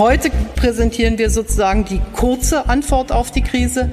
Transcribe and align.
Heute 0.00 0.30
präsentieren 0.56 1.18
wir 1.18 1.28
sozusagen 1.28 1.84
die 1.84 2.00
kurze 2.14 2.70
Antwort 2.70 3.12
auf 3.12 3.30
die 3.32 3.42
Krise. 3.42 3.92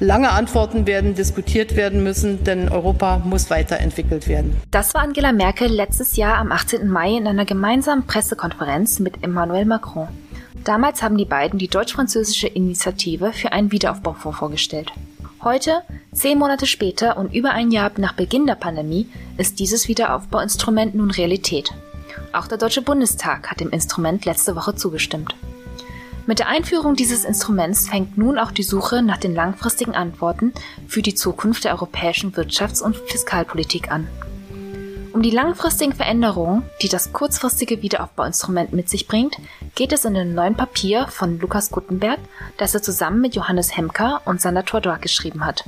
Lange 0.00 0.28
Antworten 0.28 0.86
werden 0.86 1.14
diskutiert 1.14 1.76
werden 1.76 2.02
müssen, 2.02 2.44
denn 2.44 2.68
Europa 2.68 3.22
muss 3.24 3.48
weiterentwickelt 3.48 4.28
werden. 4.28 4.54
Das 4.70 4.92
war 4.92 5.00
Angela 5.00 5.32
Merkel 5.32 5.68
letztes 5.72 6.16
Jahr 6.16 6.36
am 6.36 6.52
18. 6.52 6.86
Mai 6.86 7.16
in 7.16 7.26
einer 7.26 7.46
gemeinsamen 7.46 8.06
Pressekonferenz 8.06 8.98
mit 8.98 9.24
Emmanuel 9.24 9.64
Macron. 9.64 10.08
Damals 10.62 11.02
haben 11.02 11.16
die 11.16 11.24
beiden 11.24 11.58
die 11.58 11.68
deutsch-französische 11.68 12.48
Initiative 12.48 13.32
für 13.32 13.52
einen 13.52 13.72
Wiederaufbaufonds 13.72 14.38
vorgestellt. 14.38 14.92
Heute, 15.42 15.80
zehn 16.12 16.36
Monate 16.36 16.66
später 16.66 17.16
und 17.16 17.32
über 17.32 17.52
ein 17.52 17.70
Jahr 17.70 17.92
nach 17.96 18.12
Beginn 18.12 18.46
der 18.46 18.56
Pandemie, 18.56 19.08
ist 19.38 19.58
dieses 19.58 19.88
Wiederaufbauinstrument 19.88 20.94
nun 20.94 21.10
Realität. 21.10 21.72
Auch 22.36 22.46
der 22.46 22.58
Deutsche 22.58 22.82
Bundestag 22.82 23.50
hat 23.50 23.60
dem 23.60 23.70
Instrument 23.70 24.26
letzte 24.26 24.56
Woche 24.56 24.74
zugestimmt. 24.74 25.34
Mit 26.26 26.38
der 26.38 26.48
Einführung 26.48 26.94
dieses 26.94 27.24
Instruments 27.24 27.88
fängt 27.88 28.18
nun 28.18 28.38
auch 28.38 28.50
die 28.50 28.62
Suche 28.62 29.00
nach 29.00 29.16
den 29.16 29.34
langfristigen 29.34 29.94
Antworten 29.94 30.52
für 30.86 31.00
die 31.00 31.14
Zukunft 31.14 31.64
der 31.64 31.72
europäischen 31.72 32.34
Wirtschafts- 32.34 32.82
und 32.82 32.94
Fiskalpolitik 32.94 33.90
an. 33.90 34.06
Um 35.14 35.22
die 35.22 35.30
langfristigen 35.30 35.94
Veränderungen, 35.94 36.62
die 36.82 36.90
das 36.90 37.14
kurzfristige 37.14 37.80
Wiederaufbauinstrument 37.80 38.74
mit 38.74 38.90
sich 38.90 39.08
bringt, 39.08 39.38
geht 39.74 39.92
es 39.92 40.04
in 40.04 40.12
dem 40.12 40.34
neuen 40.34 40.56
Papier 40.56 41.06
von 41.08 41.40
Lukas 41.40 41.70
Guttenberg, 41.70 42.18
das 42.58 42.74
er 42.74 42.82
zusammen 42.82 43.22
mit 43.22 43.34
Johannes 43.34 43.74
Hemker 43.74 44.20
und 44.26 44.42
Sander 44.42 44.66
Tordor 44.66 44.98
geschrieben 44.98 45.46
hat. 45.46 45.64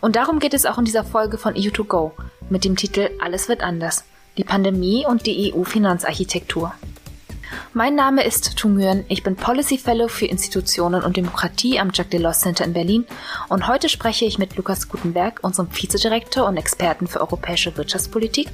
Und 0.00 0.16
darum 0.16 0.40
geht 0.40 0.52
es 0.52 0.66
auch 0.66 0.78
in 0.78 0.84
dieser 0.84 1.04
Folge 1.04 1.38
von 1.38 1.54
EU2Go 1.54 2.10
mit 2.50 2.64
dem 2.64 2.74
Titel 2.74 3.10
Alles 3.20 3.48
wird 3.48 3.62
anders. 3.62 4.02
Die 4.36 4.44
Pandemie 4.44 5.06
und 5.06 5.24
die 5.26 5.54
EU-Finanzarchitektur. 5.54 6.74
Mein 7.72 7.94
Name 7.94 8.24
ist 8.24 8.58
Tung 8.58 8.74
Nguyen, 8.74 9.04
ich 9.08 9.22
bin 9.22 9.36
Policy 9.36 9.78
Fellow 9.78 10.08
für 10.08 10.26
Institutionen 10.26 11.02
und 11.02 11.16
Demokratie 11.16 11.78
am 11.78 11.90
Jacques 11.92 12.10
Delors 12.10 12.40
Center 12.40 12.64
in 12.64 12.72
Berlin 12.72 13.06
und 13.48 13.66
heute 13.66 13.88
spreche 13.88 14.24
ich 14.24 14.38
mit 14.38 14.56
Lukas 14.56 14.88
Gutenberg, 14.88 15.40
unserem 15.42 15.68
Vizedirektor 15.70 16.46
und 16.46 16.56
Experten 16.56 17.06
für 17.06 17.20
europäische 17.20 17.76
Wirtschaftspolitik 17.76 18.48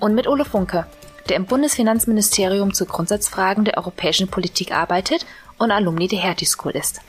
und 0.00 0.14
mit 0.14 0.26
Ole 0.26 0.44
Funke, 0.44 0.86
der 1.28 1.36
im 1.36 1.46
Bundesfinanzministerium 1.46 2.74
zu 2.74 2.86
Grundsatzfragen 2.86 3.64
der 3.64 3.76
europäischen 3.76 4.28
Politik 4.28 4.72
arbeitet 4.72 5.26
und 5.58 5.70
Alumni 5.70 6.08
der 6.08 6.20
Hertie 6.20 6.46
School 6.46 6.72
ist. 6.72 7.00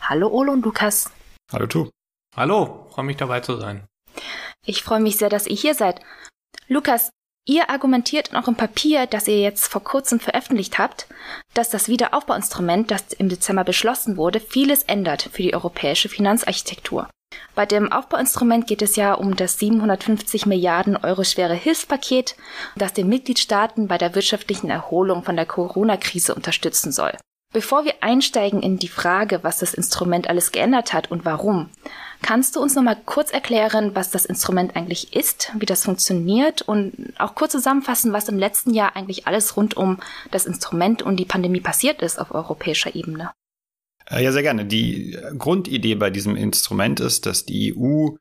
Hallo 0.00 0.28
Ole 0.28 0.52
und 0.52 0.64
Lukas. 0.64 1.10
Hallo 1.50 1.66
Tu. 1.66 1.88
Hallo, 2.36 2.88
freue 2.90 3.04
mich 3.04 3.16
dabei 3.16 3.40
zu 3.40 3.56
sein. 3.58 3.86
Ich 4.66 4.82
freue 4.82 5.00
mich 5.00 5.16
sehr, 5.16 5.28
dass 5.28 5.46
ihr 5.46 5.56
hier 5.56 5.74
seid. 5.74 6.00
Lukas, 6.68 7.10
Ihr 7.46 7.68
argumentiert 7.68 8.28
in 8.28 8.36
eurem 8.36 8.54
Papier, 8.54 9.06
das 9.06 9.28
ihr 9.28 9.38
jetzt 9.38 9.66
vor 9.66 9.84
kurzem 9.84 10.18
veröffentlicht 10.18 10.78
habt, 10.78 11.06
dass 11.52 11.68
das 11.68 11.88
Wiederaufbauinstrument, 11.88 12.90
das 12.90 13.12
im 13.12 13.28
Dezember 13.28 13.64
beschlossen 13.64 14.16
wurde, 14.16 14.40
vieles 14.40 14.84
ändert 14.84 15.28
für 15.30 15.42
die 15.42 15.52
europäische 15.52 16.08
Finanzarchitektur. 16.08 17.06
Bei 17.54 17.66
dem 17.66 17.92
Aufbauinstrument 17.92 18.66
geht 18.66 18.80
es 18.80 18.96
ja 18.96 19.12
um 19.12 19.36
das 19.36 19.58
750 19.58 20.46
Milliarden 20.46 20.96
Euro 20.96 21.22
schwere 21.22 21.54
Hilfspaket, 21.54 22.34
das 22.76 22.94
den 22.94 23.10
Mitgliedstaaten 23.10 23.88
bei 23.88 23.98
der 23.98 24.14
wirtschaftlichen 24.14 24.70
Erholung 24.70 25.22
von 25.22 25.36
der 25.36 25.46
Corona-Krise 25.46 26.34
unterstützen 26.34 26.92
soll. 26.92 27.12
Bevor 27.52 27.84
wir 27.84 27.94
einsteigen 28.00 28.62
in 28.62 28.78
die 28.78 28.88
Frage, 28.88 29.44
was 29.44 29.58
das 29.58 29.74
Instrument 29.74 30.28
alles 30.28 30.50
geändert 30.50 30.92
hat 30.92 31.10
und 31.10 31.24
warum, 31.24 31.70
kannst 32.24 32.56
du 32.56 32.60
uns 32.60 32.74
noch 32.74 32.82
mal 32.82 32.96
kurz 33.04 33.30
erklären, 33.30 33.90
was 33.94 34.10
das 34.10 34.24
Instrument 34.24 34.74
eigentlich 34.76 35.14
ist, 35.14 35.52
wie 35.58 35.66
das 35.66 35.84
funktioniert 35.84 36.62
und 36.62 37.12
auch 37.18 37.34
kurz 37.34 37.52
zusammenfassen, 37.52 38.14
was 38.14 38.30
im 38.30 38.38
letzten 38.38 38.72
Jahr 38.72 38.96
eigentlich 38.96 39.26
alles 39.26 39.58
rund 39.58 39.76
um 39.76 39.98
das 40.30 40.46
Instrument 40.46 41.02
und 41.02 41.18
die 41.18 41.26
Pandemie 41.26 41.60
passiert 41.60 42.00
ist 42.00 42.18
auf 42.18 42.34
europäischer 42.34 42.94
Ebene? 42.94 43.30
Äh, 44.10 44.24
ja, 44.24 44.32
sehr 44.32 44.40
gerne. 44.42 44.64
Die 44.64 45.18
Grundidee 45.36 45.96
bei 45.96 46.08
diesem 46.08 46.34
Instrument 46.34 46.98
ist, 46.98 47.26
dass 47.26 47.44
die 47.44 47.76
EU 47.76 48.16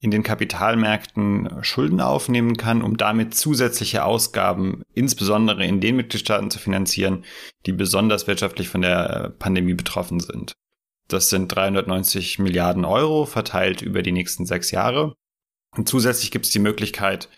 in 0.00 0.12
den 0.12 0.22
Kapitalmärkten 0.22 1.58
Schulden 1.62 2.00
aufnehmen 2.00 2.56
kann, 2.56 2.82
um 2.82 2.96
damit 2.96 3.34
zusätzliche 3.34 4.04
Ausgaben, 4.04 4.82
insbesondere 4.94 5.66
in 5.66 5.80
den 5.80 5.96
Mitgliedstaaten 5.96 6.52
zu 6.52 6.60
finanzieren, 6.60 7.24
die 7.66 7.72
besonders 7.72 8.28
wirtschaftlich 8.28 8.68
von 8.68 8.82
der 8.82 9.34
Pandemie 9.40 9.74
betroffen 9.74 10.20
sind. 10.20 10.54
Das 11.08 11.30
sind 11.30 11.48
390 11.48 12.38
Milliarden 12.38 12.84
Euro 12.84 13.24
verteilt 13.24 13.82
über 13.82 14.02
die 14.02 14.12
nächsten 14.12 14.46
sechs 14.46 14.70
Jahre. 14.70 15.14
Und 15.76 15.88
zusätzlich 15.88 16.30
gibt 16.30 16.46
es 16.46 16.52
die 16.52 16.58
Möglichkeit, 16.58 17.28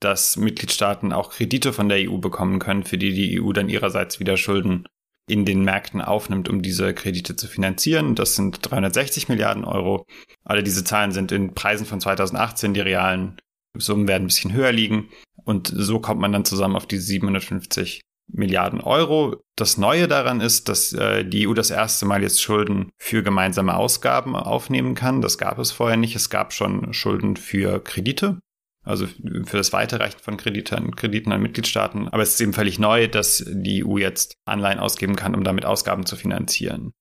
dass 0.00 0.36
Mitgliedstaaten 0.36 1.12
auch 1.12 1.30
Kredite 1.30 1.72
von 1.72 1.88
der 1.88 2.10
EU 2.10 2.18
bekommen 2.18 2.58
können, 2.58 2.84
für 2.84 2.98
die 2.98 3.14
die 3.14 3.40
EU 3.40 3.52
dann 3.52 3.70
ihrerseits 3.70 4.20
wieder 4.20 4.36
Schulden 4.36 4.86
in 5.26 5.46
den 5.46 5.64
Märkten 5.64 6.02
aufnimmt, 6.02 6.50
um 6.50 6.60
diese 6.60 6.92
Kredite 6.92 7.34
zu 7.34 7.48
finanzieren. 7.48 8.14
Das 8.14 8.36
sind 8.36 8.58
360 8.70 9.30
Milliarden 9.30 9.64
Euro. 9.64 10.04
Alle 10.44 10.62
diese 10.62 10.84
Zahlen 10.84 11.12
sind 11.12 11.32
in 11.32 11.54
Preisen 11.54 11.86
von 11.86 12.00
2018. 12.00 12.74
Die 12.74 12.80
realen 12.80 13.40
Summen 13.76 14.06
werden 14.06 14.24
ein 14.24 14.28
bisschen 14.28 14.52
höher 14.52 14.72
liegen. 14.72 15.08
Und 15.44 15.72
so 15.74 15.98
kommt 15.98 16.20
man 16.20 16.32
dann 16.32 16.44
zusammen 16.44 16.76
auf 16.76 16.86
diese 16.86 17.04
750 17.04 18.02
Milliarden 18.26 18.80
Euro. 18.80 19.44
Das 19.56 19.76
Neue 19.76 20.08
daran 20.08 20.40
ist, 20.40 20.68
dass 20.68 20.92
äh, 20.92 21.24
die 21.24 21.46
EU 21.46 21.54
das 21.54 21.70
erste 21.70 22.06
Mal 22.06 22.22
jetzt 22.22 22.42
Schulden 22.42 22.90
für 22.98 23.22
gemeinsame 23.22 23.76
Ausgaben 23.76 24.34
aufnehmen 24.34 24.94
kann. 24.94 25.20
Das 25.20 25.38
gab 25.38 25.58
es 25.58 25.72
vorher 25.72 25.96
nicht. 25.96 26.16
Es 26.16 26.30
gab 26.30 26.52
schon 26.52 26.92
Schulden 26.92 27.36
für 27.36 27.82
Kredite 27.82 28.38
also 28.84 29.06
für 29.06 29.56
das 29.56 29.72
Weiterreichen 29.72 30.18
von 30.20 30.36
Krediten, 30.36 30.94
Krediten 30.94 31.32
an 31.32 31.42
Mitgliedstaaten. 31.42 32.08
Aber 32.08 32.22
es 32.22 32.34
ist 32.34 32.40
eben 32.40 32.52
völlig 32.52 32.78
neu, 32.78 33.08
dass 33.08 33.44
die 33.46 33.84
EU 33.84 33.96
jetzt 33.96 34.36
Anleihen 34.44 34.78
ausgeben 34.78 35.16
kann, 35.16 35.34
um 35.34 35.42
damit 35.42 35.64
Ausgaben 35.64 36.06
zu 36.06 36.16
finanzieren. 36.16 36.92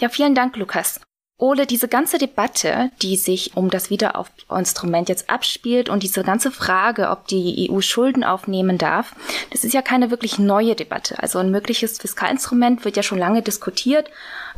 Ja, 0.00 0.08
vielen 0.08 0.34
Dank, 0.34 0.56
Lukas. 0.56 1.00
Ole, 1.42 1.66
diese 1.66 1.88
ganze 1.88 2.18
Debatte, 2.18 2.92
die 3.02 3.16
sich 3.16 3.56
um 3.56 3.68
das 3.68 3.90
Wiederaufbauinstrument 3.90 5.08
jetzt 5.08 5.28
abspielt 5.28 5.88
und 5.88 6.04
diese 6.04 6.22
ganze 6.22 6.52
Frage, 6.52 7.10
ob 7.10 7.26
die 7.26 7.68
EU 7.68 7.80
Schulden 7.80 8.22
aufnehmen 8.22 8.78
darf, 8.78 9.16
das 9.50 9.64
ist 9.64 9.74
ja 9.74 9.82
keine 9.82 10.12
wirklich 10.12 10.38
neue 10.38 10.76
Debatte. 10.76 11.20
Also 11.20 11.40
ein 11.40 11.50
mögliches 11.50 11.98
Fiskalinstrument 11.98 12.84
wird 12.84 12.96
ja 12.96 13.02
schon 13.02 13.18
lange 13.18 13.42
diskutiert 13.42 14.08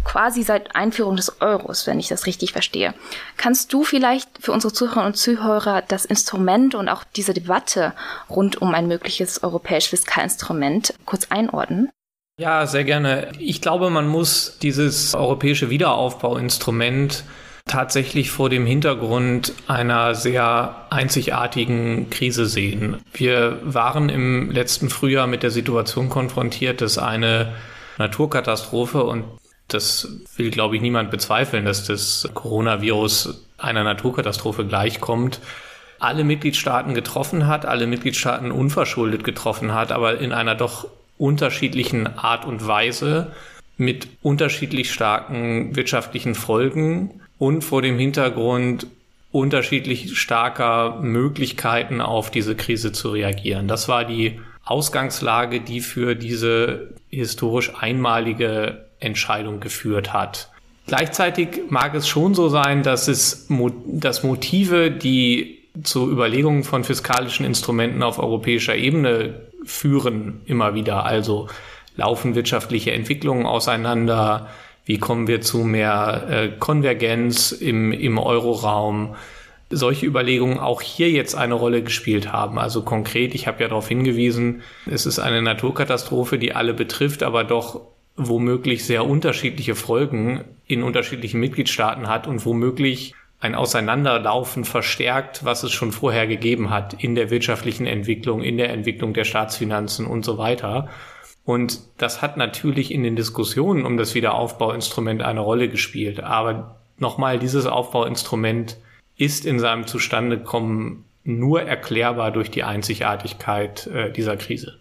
quasi 0.04 0.42
seit 0.42 0.76
Einführung 0.76 1.16
des 1.16 1.40
Euros, 1.40 1.86
wenn 1.86 1.98
ich 1.98 2.08
das 2.08 2.26
richtig 2.26 2.52
verstehe. 2.52 2.92
Kannst 3.38 3.72
du 3.72 3.82
vielleicht 3.82 4.28
für 4.38 4.52
unsere 4.52 4.70
Zuhörerinnen 4.70 5.12
und 5.12 5.16
Zuhörer 5.16 5.80
das 5.80 6.04
Instrument 6.04 6.74
und 6.74 6.90
auch 6.90 7.04
diese 7.16 7.32
Debatte 7.32 7.94
rund 8.28 8.60
um 8.60 8.74
ein 8.74 8.88
mögliches 8.88 9.42
europäisches 9.42 10.00
Fiskalinstrument 10.00 10.92
kurz 11.06 11.28
einordnen? 11.30 11.88
Ja, 12.36 12.66
sehr 12.66 12.82
gerne. 12.82 13.30
Ich 13.38 13.60
glaube, 13.60 13.90
man 13.90 14.08
muss 14.08 14.58
dieses 14.58 15.14
europäische 15.14 15.70
Wiederaufbauinstrument 15.70 17.22
tatsächlich 17.64 18.32
vor 18.32 18.50
dem 18.50 18.66
Hintergrund 18.66 19.52
einer 19.68 20.16
sehr 20.16 20.86
einzigartigen 20.90 22.10
Krise 22.10 22.46
sehen. 22.46 22.96
Wir 23.12 23.60
waren 23.62 24.08
im 24.08 24.50
letzten 24.50 24.90
Frühjahr 24.90 25.28
mit 25.28 25.44
der 25.44 25.52
Situation 25.52 26.08
konfrontiert, 26.08 26.80
dass 26.80 26.98
eine 26.98 27.54
Naturkatastrophe 27.98 29.04
und 29.04 29.24
das 29.68 30.08
will, 30.36 30.50
glaube 30.50 30.74
ich, 30.74 30.82
niemand 30.82 31.12
bezweifeln, 31.12 31.64
dass 31.64 31.86
das 31.86 32.28
Coronavirus 32.34 33.44
einer 33.58 33.84
Naturkatastrophe 33.84 34.66
gleichkommt, 34.66 35.40
alle 36.00 36.24
Mitgliedstaaten 36.24 36.94
getroffen 36.94 37.46
hat, 37.46 37.64
alle 37.64 37.86
Mitgliedstaaten 37.86 38.50
unverschuldet 38.50 39.22
getroffen 39.22 39.72
hat, 39.72 39.92
aber 39.92 40.18
in 40.18 40.32
einer 40.32 40.56
doch 40.56 40.88
unterschiedlichen 41.18 42.06
Art 42.06 42.44
und 42.44 42.66
Weise 42.66 43.32
mit 43.76 44.08
unterschiedlich 44.22 44.92
starken 44.92 45.74
wirtschaftlichen 45.76 46.34
Folgen 46.34 47.20
und 47.38 47.62
vor 47.62 47.82
dem 47.82 47.98
Hintergrund 47.98 48.86
unterschiedlich 49.32 50.16
starker 50.16 51.00
Möglichkeiten 51.02 52.00
auf 52.00 52.30
diese 52.30 52.54
Krise 52.54 52.92
zu 52.92 53.10
reagieren. 53.10 53.66
Das 53.66 53.88
war 53.88 54.04
die 54.04 54.40
Ausgangslage, 54.64 55.60
die 55.60 55.80
für 55.80 56.14
diese 56.14 56.94
historisch 57.10 57.72
einmalige 57.78 58.86
Entscheidung 59.00 59.60
geführt 59.60 60.12
hat. 60.12 60.50
Gleichzeitig 60.86 61.62
mag 61.68 61.94
es 61.94 62.06
schon 62.06 62.34
so 62.34 62.48
sein, 62.48 62.82
dass 62.82 63.08
es 63.08 63.48
dass 63.86 64.22
Motive, 64.22 64.90
die 64.90 65.58
zu 65.82 66.10
Überlegungen 66.10 66.62
von 66.62 66.84
fiskalischen 66.84 67.44
Instrumenten 67.44 68.02
auf 68.02 68.18
europäischer 68.18 68.76
Ebene 68.76 69.34
führen, 69.64 70.40
immer 70.46 70.74
wieder. 70.74 71.04
Also 71.04 71.48
laufen 71.96 72.34
wirtschaftliche 72.34 72.92
Entwicklungen 72.92 73.46
auseinander? 73.46 74.48
Wie 74.84 74.98
kommen 74.98 75.26
wir 75.26 75.40
zu 75.40 75.58
mehr 75.58 76.26
äh, 76.28 76.48
Konvergenz 76.58 77.52
im, 77.52 77.92
im 77.92 78.18
Euroraum? 78.18 79.14
Solche 79.70 80.06
Überlegungen 80.06 80.58
auch 80.58 80.82
hier 80.82 81.10
jetzt 81.10 81.34
eine 81.34 81.54
Rolle 81.54 81.82
gespielt 81.82 82.32
haben. 82.32 82.58
Also 82.58 82.82
konkret, 82.82 83.34
ich 83.34 83.46
habe 83.46 83.62
ja 83.62 83.68
darauf 83.68 83.88
hingewiesen, 83.88 84.62
es 84.86 85.06
ist 85.06 85.18
eine 85.18 85.40
Naturkatastrophe, 85.40 86.38
die 86.38 86.54
alle 86.54 86.74
betrifft, 86.74 87.22
aber 87.22 87.44
doch 87.44 87.80
womöglich 88.16 88.84
sehr 88.84 89.06
unterschiedliche 89.06 89.74
Folgen 89.74 90.44
in 90.66 90.82
unterschiedlichen 90.82 91.40
Mitgliedstaaten 91.40 92.08
hat 92.08 92.26
und 92.26 92.44
womöglich 92.44 93.14
ein 93.44 93.54
Auseinanderlaufen 93.54 94.64
verstärkt, 94.64 95.44
was 95.44 95.62
es 95.64 95.72
schon 95.72 95.92
vorher 95.92 96.26
gegeben 96.26 96.70
hat 96.70 96.94
in 96.94 97.14
der 97.14 97.28
wirtschaftlichen 97.28 97.86
Entwicklung, 97.86 98.42
in 98.42 98.56
der 98.56 98.70
Entwicklung 98.70 99.12
der 99.12 99.24
Staatsfinanzen 99.24 100.06
und 100.06 100.24
so 100.24 100.38
weiter. 100.38 100.88
Und 101.44 101.80
das 101.98 102.22
hat 102.22 102.38
natürlich 102.38 102.90
in 102.90 103.02
den 103.02 103.16
Diskussionen 103.16 103.84
um 103.84 103.98
das 103.98 104.14
Wiederaufbauinstrument 104.14 105.22
eine 105.22 105.40
Rolle 105.40 105.68
gespielt. 105.68 106.20
Aber 106.20 106.80
nochmal, 106.96 107.38
dieses 107.38 107.66
Aufbauinstrument 107.66 108.78
ist 109.18 109.44
in 109.44 109.60
seinem 109.60 109.86
Zustandekommen 109.86 111.04
nur 111.22 111.62
erklärbar 111.62 112.30
durch 112.30 112.50
die 112.50 112.64
Einzigartigkeit 112.64 113.86
äh, 113.88 114.10
dieser 114.10 114.38
Krise. 114.38 114.78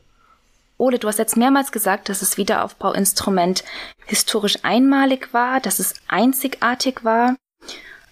Ole, 0.77 0.99
du 0.99 1.09
hast 1.09 1.19
jetzt 1.19 1.35
mehrmals 1.35 1.73
gesagt, 1.73 2.07
dass 2.07 2.21
das 2.21 2.37
Wiederaufbauinstrument 2.37 3.65
historisch 4.05 4.59
einmalig 4.63 5.33
war, 5.33 5.59
dass 5.59 5.79
es 5.79 5.95
einzigartig 6.07 7.03
war. 7.03 7.35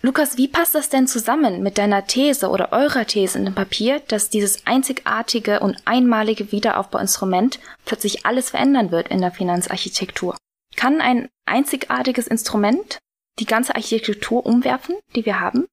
Lukas, 0.03 0.37
wie 0.37 0.47
passt 0.47 0.73
das 0.73 0.89
denn 0.89 1.05
zusammen 1.05 1.61
mit 1.61 1.77
deiner 1.77 2.07
These 2.07 2.49
oder 2.49 2.71
eurer 2.71 3.05
These 3.05 3.37
in 3.37 3.45
dem 3.45 3.53
Papier, 3.53 4.01
dass 4.07 4.31
dieses 4.31 4.65
einzigartige 4.65 5.59
und 5.59 5.77
einmalige 5.85 6.51
Wiederaufbauinstrument 6.51 7.59
plötzlich 7.85 8.25
alles 8.25 8.49
verändern 8.49 8.91
wird 8.91 9.09
in 9.09 9.21
der 9.21 9.31
Finanzarchitektur? 9.31 10.35
Kann 10.75 11.01
ein 11.01 11.29
einzigartiges 11.45 12.25
Instrument 12.25 12.97
die 13.39 13.45
ganze 13.45 13.75
Architektur 13.75 14.43
umwerfen, 14.43 14.95
die 15.15 15.25
wir 15.25 15.39
haben? 15.39 15.67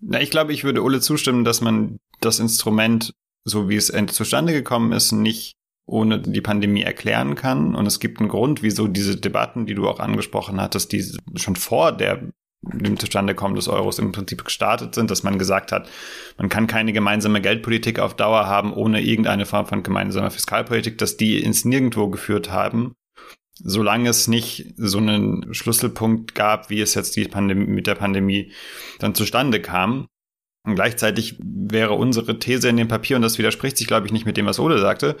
Na, 0.00 0.20
ich 0.20 0.30
glaube, 0.30 0.52
ich 0.52 0.64
würde 0.64 0.82
Ole 0.82 1.00
zustimmen, 1.00 1.44
dass 1.44 1.62
man 1.62 1.98
das 2.20 2.40
Instrument, 2.40 3.14
so 3.44 3.70
wie 3.70 3.76
es 3.76 3.90
zustande 4.08 4.52
gekommen 4.52 4.92
ist, 4.92 5.12
nicht 5.12 5.54
ohne 5.86 6.20
die 6.20 6.42
Pandemie 6.42 6.82
erklären 6.82 7.36
kann. 7.36 7.74
Und 7.74 7.86
es 7.86 8.00
gibt 8.00 8.20
einen 8.20 8.28
Grund, 8.28 8.62
wieso 8.62 8.86
diese 8.86 9.16
Debatten, 9.16 9.64
die 9.64 9.74
du 9.74 9.88
auch 9.88 10.00
angesprochen 10.00 10.60
hattest, 10.60 10.92
die 10.92 11.02
schon 11.36 11.56
vor 11.56 11.92
der 11.92 12.28
dem 12.72 12.98
Zustandekommen 12.98 13.56
des 13.56 13.68
Euros 13.68 13.98
im 13.98 14.12
Prinzip 14.12 14.44
gestartet 14.44 14.94
sind, 14.94 15.10
dass 15.10 15.22
man 15.22 15.38
gesagt 15.38 15.72
hat, 15.72 15.88
man 16.38 16.48
kann 16.48 16.66
keine 16.66 16.92
gemeinsame 16.92 17.40
Geldpolitik 17.40 17.98
auf 17.98 18.14
Dauer 18.14 18.46
haben 18.46 18.72
ohne 18.72 19.02
irgendeine 19.02 19.46
Form 19.46 19.66
von 19.66 19.82
gemeinsamer 19.82 20.30
Fiskalpolitik, 20.30 20.98
dass 20.98 21.16
die 21.16 21.42
ins 21.42 21.64
Nirgendwo 21.64 22.08
geführt 22.08 22.50
haben, 22.50 22.94
solange 23.58 24.10
es 24.10 24.28
nicht 24.28 24.74
so 24.76 24.98
einen 24.98 25.54
Schlüsselpunkt 25.54 26.34
gab, 26.34 26.70
wie 26.70 26.80
es 26.80 26.94
jetzt 26.94 27.16
die 27.16 27.24
Pandemie, 27.24 27.66
mit 27.66 27.86
der 27.86 27.94
Pandemie 27.94 28.52
dann 28.98 29.14
zustande 29.14 29.60
kam. 29.60 30.06
Und 30.64 30.74
gleichzeitig 30.74 31.36
wäre 31.38 31.92
unsere 31.92 32.38
These 32.38 32.68
in 32.68 32.76
dem 32.76 32.88
Papier, 32.88 33.16
und 33.16 33.22
das 33.22 33.38
widerspricht 33.38 33.76
sich, 33.76 33.86
glaube 33.86 34.06
ich, 34.06 34.12
nicht 34.12 34.26
mit 34.26 34.36
dem, 34.36 34.46
was 34.46 34.58
Ole 34.58 34.80
sagte, 34.80 35.16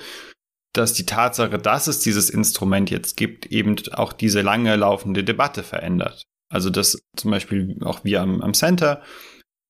dass 0.72 0.92
die 0.92 1.06
Tatsache, 1.06 1.58
dass 1.58 1.86
es 1.86 2.00
dieses 2.00 2.30
Instrument 2.30 2.90
jetzt 2.90 3.16
gibt, 3.16 3.46
eben 3.46 3.76
auch 3.92 4.12
diese 4.12 4.42
lange 4.42 4.74
laufende 4.76 5.24
Debatte 5.24 5.62
verändert. 5.62 6.26
Also 6.48 6.70
dass 6.70 6.98
zum 7.16 7.30
Beispiel 7.30 7.76
auch 7.82 8.04
wir 8.04 8.22
am, 8.22 8.40
am 8.40 8.54
Center 8.54 9.02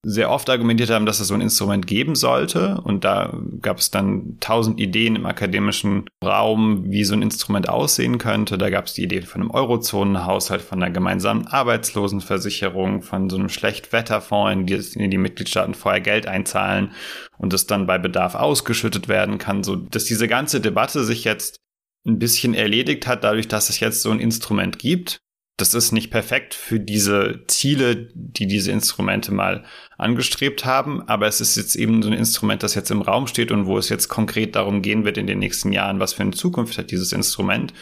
sehr 0.09 0.31
oft 0.31 0.49
argumentiert 0.49 0.91
haben, 0.91 1.05
dass 1.05 1.19
es 1.19 1.27
so 1.27 1.35
ein 1.35 1.41
Instrument 1.41 1.85
geben 1.85 2.15
sollte. 2.15 2.81
Und 2.85 3.05
da 3.05 3.37
gab 3.61 3.79
es 3.79 3.91
dann 3.91 4.37
tausend 4.39 4.79
Ideen 4.79 5.17
im 5.17 5.27
akademischen 5.27 6.05
Raum, 6.25 6.85
wie 6.89 7.03
so 7.03 7.15
ein 7.15 7.23
Instrument 7.23 7.69
aussehen 7.69 8.19
könnte. 8.19 8.57
Da 8.57 8.71
gab 8.71 8.87
es 8.87 8.93
die 8.93 9.03
Idee 9.03 9.23
von 9.23 9.41
einem 9.41 9.51
Eurozonenhaushalt, 9.51 10.63
von 10.63 10.81
einer 10.81 10.93
gemeinsamen 10.93 11.49
Arbeitslosenversicherung, 11.49 13.03
von 13.03 13.29
so 13.29 13.37
einem 13.37 13.49
Schlechtwetterfonds, 13.49 14.95
in 14.95 15.03
in 15.03 15.11
die 15.11 15.19
Mitgliedstaaten 15.19 15.75
vorher 15.75 16.01
Geld 16.01 16.29
einzahlen 16.29 16.93
und 17.37 17.53
das 17.53 17.67
dann 17.67 17.89
bei 17.89 17.99
Bedarf 17.99 18.37
ausgeschüttet 18.37 19.09
werden 19.09 19.39
kann. 19.39 19.65
So, 19.65 19.75
dass 19.75 20.05
diese 20.05 20.29
ganze 20.29 20.61
Debatte 20.61 21.03
sich 21.03 21.25
jetzt 21.25 21.57
ein 22.07 22.21
bisschen 22.21 22.55
erledigt 22.55 23.09
hat, 23.09 23.25
dadurch, 23.25 23.49
dass 23.49 23.71
es 23.71 23.81
jetzt 23.81 24.03
so 24.03 24.13
ein 24.13 24.21
Instrument 24.21 24.79
gibt 24.79 25.19
das 25.59 25.73
ist 25.73 25.93
nicht 25.93 26.11
perfekt 26.11 26.53
für 26.53 26.79
diese 26.79 27.45
Ziele, 27.47 28.11
die 28.15 28.47
diese 28.47 28.73
Instrumente 28.73 29.33
mal 29.33 29.65
angestrebt 29.97 30.67
haben, 30.67 31.03
aber 31.09 31.27
es 31.27 31.41
ist 31.41 31.57
jetzt 31.57 31.77
eben 31.77 32.03
so 32.03 32.11
ein 32.11 32.19
Instrument, 32.19 32.63
das 32.63 32.75
jetzt 32.75 32.91
im 32.91 33.01
Raum 33.01 33.27
steht 33.27 33.51
und 33.51 33.67
wo 33.67 33.79
es 33.79 33.89
jetzt 33.89 34.09
konkret 34.09 34.55
darum 34.55 34.83
gehen 34.83 35.05
wird 35.05 35.17
in 35.17 35.27
den 35.27 35.39
nächsten 35.39 35.73
Jahren, 35.73 35.99
was 35.99 36.13
für 36.13 36.23
eine 36.23 36.33
Zukunft 36.33 36.77
hat 36.77 36.91
dieses 36.91 37.13
Instrument 37.13 37.73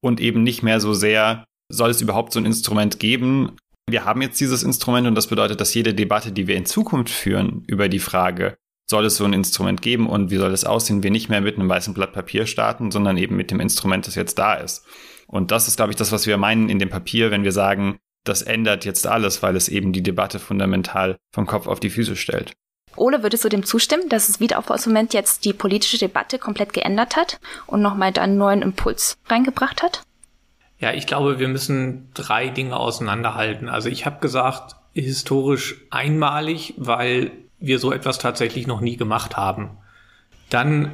und 0.00 0.20
eben 0.20 0.42
nicht 0.42 0.62
mehr 0.62 0.80
so 0.80 0.94
sehr, 0.94 1.44
soll 1.70 1.90
es 1.90 2.00
überhaupt 2.00 2.32
so 2.32 2.40
ein 2.40 2.46
Instrument 2.46 2.98
geben? 2.98 3.56
Wir 3.90 4.06
haben 4.06 4.22
jetzt 4.22 4.40
dieses 4.40 4.62
Instrument 4.62 5.06
und 5.06 5.14
das 5.14 5.26
bedeutet, 5.26 5.60
dass 5.60 5.74
jede 5.74 5.92
Debatte, 5.92 6.32
die 6.32 6.46
wir 6.46 6.56
in 6.56 6.66
Zukunft 6.66 7.12
führen 7.12 7.64
über 7.66 7.90
die 7.90 7.98
Frage, 7.98 8.56
soll 8.90 9.04
es 9.04 9.16
so 9.16 9.24
ein 9.24 9.34
Instrument 9.34 9.82
geben 9.82 10.08
und 10.08 10.30
wie 10.30 10.38
soll 10.38 10.52
es 10.52 10.64
aussehen, 10.64 11.02
wir 11.02 11.10
nicht 11.10 11.28
mehr 11.28 11.42
mit 11.42 11.58
einem 11.58 11.68
weißen 11.68 11.92
Blatt 11.92 12.14
Papier 12.14 12.46
starten, 12.46 12.90
sondern 12.90 13.18
eben 13.18 13.36
mit 13.36 13.50
dem 13.50 13.60
Instrument, 13.60 14.06
das 14.06 14.14
jetzt 14.14 14.38
da 14.38 14.54
ist. 14.54 14.86
Und 15.28 15.50
das 15.50 15.68
ist, 15.68 15.76
glaube 15.76 15.92
ich, 15.92 15.96
das, 15.96 16.10
was 16.10 16.26
wir 16.26 16.38
meinen 16.38 16.68
in 16.68 16.78
dem 16.78 16.88
Papier, 16.88 17.30
wenn 17.30 17.44
wir 17.44 17.52
sagen, 17.52 17.98
das 18.24 18.42
ändert 18.42 18.84
jetzt 18.84 19.06
alles, 19.06 19.42
weil 19.42 19.56
es 19.56 19.68
eben 19.68 19.92
die 19.92 20.02
Debatte 20.02 20.38
fundamental 20.38 21.16
vom 21.32 21.46
Kopf 21.46 21.66
auf 21.66 21.80
die 21.80 21.90
Füße 21.90 22.16
stellt. 22.16 22.54
Ole, 22.96 23.22
würdest 23.22 23.44
du 23.44 23.48
dem 23.48 23.64
zustimmen, 23.64 24.08
dass 24.08 24.26
das 24.26 24.40
Wiederaufbauinstrument 24.40 25.14
jetzt 25.14 25.44
die 25.44 25.52
politische 25.52 25.98
Debatte 25.98 26.38
komplett 26.38 26.72
geändert 26.72 27.14
hat 27.14 27.38
und 27.66 27.80
nochmal 27.80 28.12
da 28.12 28.22
einen 28.22 28.38
neuen 28.38 28.62
Impuls 28.62 29.18
reingebracht 29.26 29.82
hat? 29.82 30.02
Ja, 30.78 30.92
ich 30.92 31.06
glaube, 31.06 31.38
wir 31.38 31.48
müssen 31.48 32.10
drei 32.14 32.48
Dinge 32.48 32.76
auseinanderhalten. 32.76 33.68
Also 33.68 33.88
ich 33.88 34.06
habe 34.06 34.20
gesagt, 34.20 34.76
historisch 34.92 35.76
einmalig, 35.90 36.74
weil 36.76 37.30
wir 37.58 37.78
so 37.78 37.92
etwas 37.92 38.18
tatsächlich 38.18 38.66
noch 38.66 38.80
nie 38.80 38.96
gemacht 38.96 39.36
haben. 39.36 39.78
Dann 40.50 40.90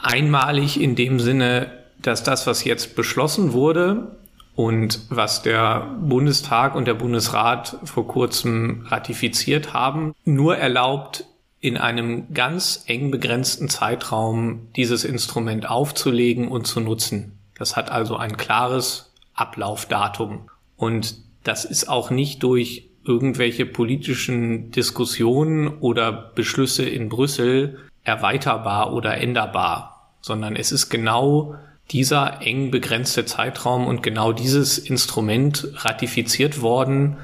einmalig 0.00 0.80
in 0.80 0.94
dem 0.94 1.18
Sinne, 1.18 1.85
dass 2.00 2.22
das, 2.22 2.46
was 2.46 2.64
jetzt 2.64 2.96
beschlossen 2.96 3.52
wurde 3.52 4.16
und 4.54 5.00
was 5.10 5.42
der 5.42 5.96
Bundestag 6.00 6.74
und 6.74 6.86
der 6.86 6.94
Bundesrat 6.94 7.78
vor 7.84 8.06
kurzem 8.06 8.86
ratifiziert 8.86 9.74
haben, 9.74 10.14
nur 10.24 10.56
erlaubt, 10.56 11.24
in 11.60 11.76
einem 11.76 12.32
ganz 12.32 12.84
eng 12.86 13.10
begrenzten 13.10 13.68
Zeitraum 13.68 14.68
dieses 14.76 15.04
Instrument 15.04 15.68
aufzulegen 15.68 16.48
und 16.48 16.66
zu 16.66 16.80
nutzen. 16.80 17.38
Das 17.58 17.76
hat 17.76 17.90
also 17.90 18.16
ein 18.16 18.36
klares 18.36 19.12
Ablaufdatum. 19.34 20.48
Und 20.76 21.16
das 21.44 21.64
ist 21.64 21.88
auch 21.88 22.10
nicht 22.10 22.42
durch 22.42 22.90
irgendwelche 23.04 23.66
politischen 23.66 24.70
Diskussionen 24.70 25.68
oder 25.78 26.12
Beschlüsse 26.12 26.84
in 26.84 27.08
Brüssel 27.08 27.78
erweiterbar 28.02 28.92
oder 28.92 29.16
änderbar, 29.18 30.12
sondern 30.20 30.56
es 30.56 30.72
ist 30.72 30.88
genau 30.88 31.56
dieser 31.90 32.42
eng 32.42 32.70
begrenzte 32.70 33.24
Zeitraum 33.24 33.86
und 33.86 34.02
genau 34.02 34.32
dieses 34.32 34.78
Instrument 34.78 35.68
ratifiziert 35.76 36.60
worden 36.60 37.16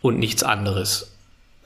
und 0.00 0.18
nichts 0.18 0.42
anderes. 0.42 1.12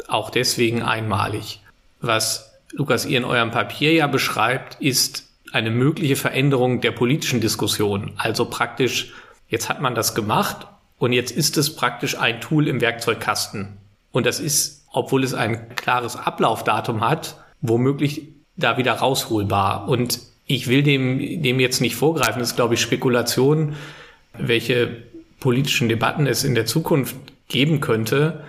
Auch 0.09 0.31
deswegen 0.31 0.83
einmalig. 0.83 1.61
Was 2.01 2.53
Lukas 2.73 3.07
ihr 3.07 3.19
in 3.19 3.25
eurem 3.25 3.51
Papier 3.51 3.93
ja 3.93 4.07
beschreibt, 4.07 4.81
ist 4.81 5.29
eine 5.53 5.71
mögliche 5.71 6.17
Veränderung 6.17 6.81
der 6.81 6.93
politischen 6.93 7.41
Diskussion. 7.41 8.13
Also 8.17 8.47
praktisch, 8.47 9.13
jetzt 9.49 9.69
hat 9.69 9.81
man 9.81 9.95
das 9.95 10.15
gemacht 10.15 10.67
und 10.99 11.13
jetzt 11.13 11.31
ist 11.31 11.57
es 11.57 11.75
praktisch 11.75 12.19
ein 12.19 12.41
Tool 12.41 12.69
im 12.69 12.81
Werkzeugkasten. 12.81 13.77
Und 14.11 14.27
das 14.27 14.41
ist, 14.41 14.87
obwohl 14.93 15.25
es 15.25 15.35
ein 15.35 15.75
klares 15.75 16.17
Ablaufdatum 16.17 17.07
hat, 17.07 17.37
womöglich 17.61 18.29
da 18.57 18.77
wieder 18.77 18.95
rausholbar. 18.95 19.89
Und 19.89 20.21
ich 20.47 20.69
will 20.69 20.83
dem, 20.83 21.43
dem 21.43 21.61
jetzt 21.61 21.81
nicht 21.81 21.97
vorgreifen. 21.97 22.41
Das 22.41 22.51
ist, 22.51 22.57
glaube 22.57 22.75
ich, 22.75 22.81
Spekulation, 22.81 23.77
welche 24.39 25.03
politischen 25.41 25.89
Debatten 25.89 26.27
es 26.27 26.45
in 26.45 26.55
der 26.55 26.67
Zukunft 26.67 27.17
geben 27.49 27.81
könnte. 27.81 28.45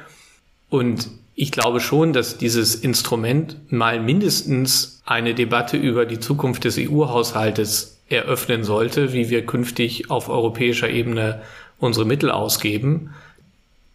Und 0.70 1.10
ich 1.36 1.52
glaube 1.52 1.80
schon, 1.80 2.14
dass 2.14 2.38
dieses 2.38 2.76
Instrument 2.76 3.72
mal 3.72 4.00
mindestens 4.00 5.02
eine 5.06 5.34
Debatte 5.34 5.78
über 5.78 6.06
die 6.06 6.20
Zukunft 6.20 6.64
des 6.64 6.78
EU-Haushaltes 6.78 8.02
eröffnen 8.10 8.64
sollte, 8.64 9.14
wie 9.14 9.30
wir 9.30 9.46
künftig 9.46 10.10
auf 10.12 10.30
europäischer 10.30 10.90
Ebene 10.90 11.42
unsere 11.80 12.06
Mittel 12.06 12.30
ausgeben. 12.32 13.14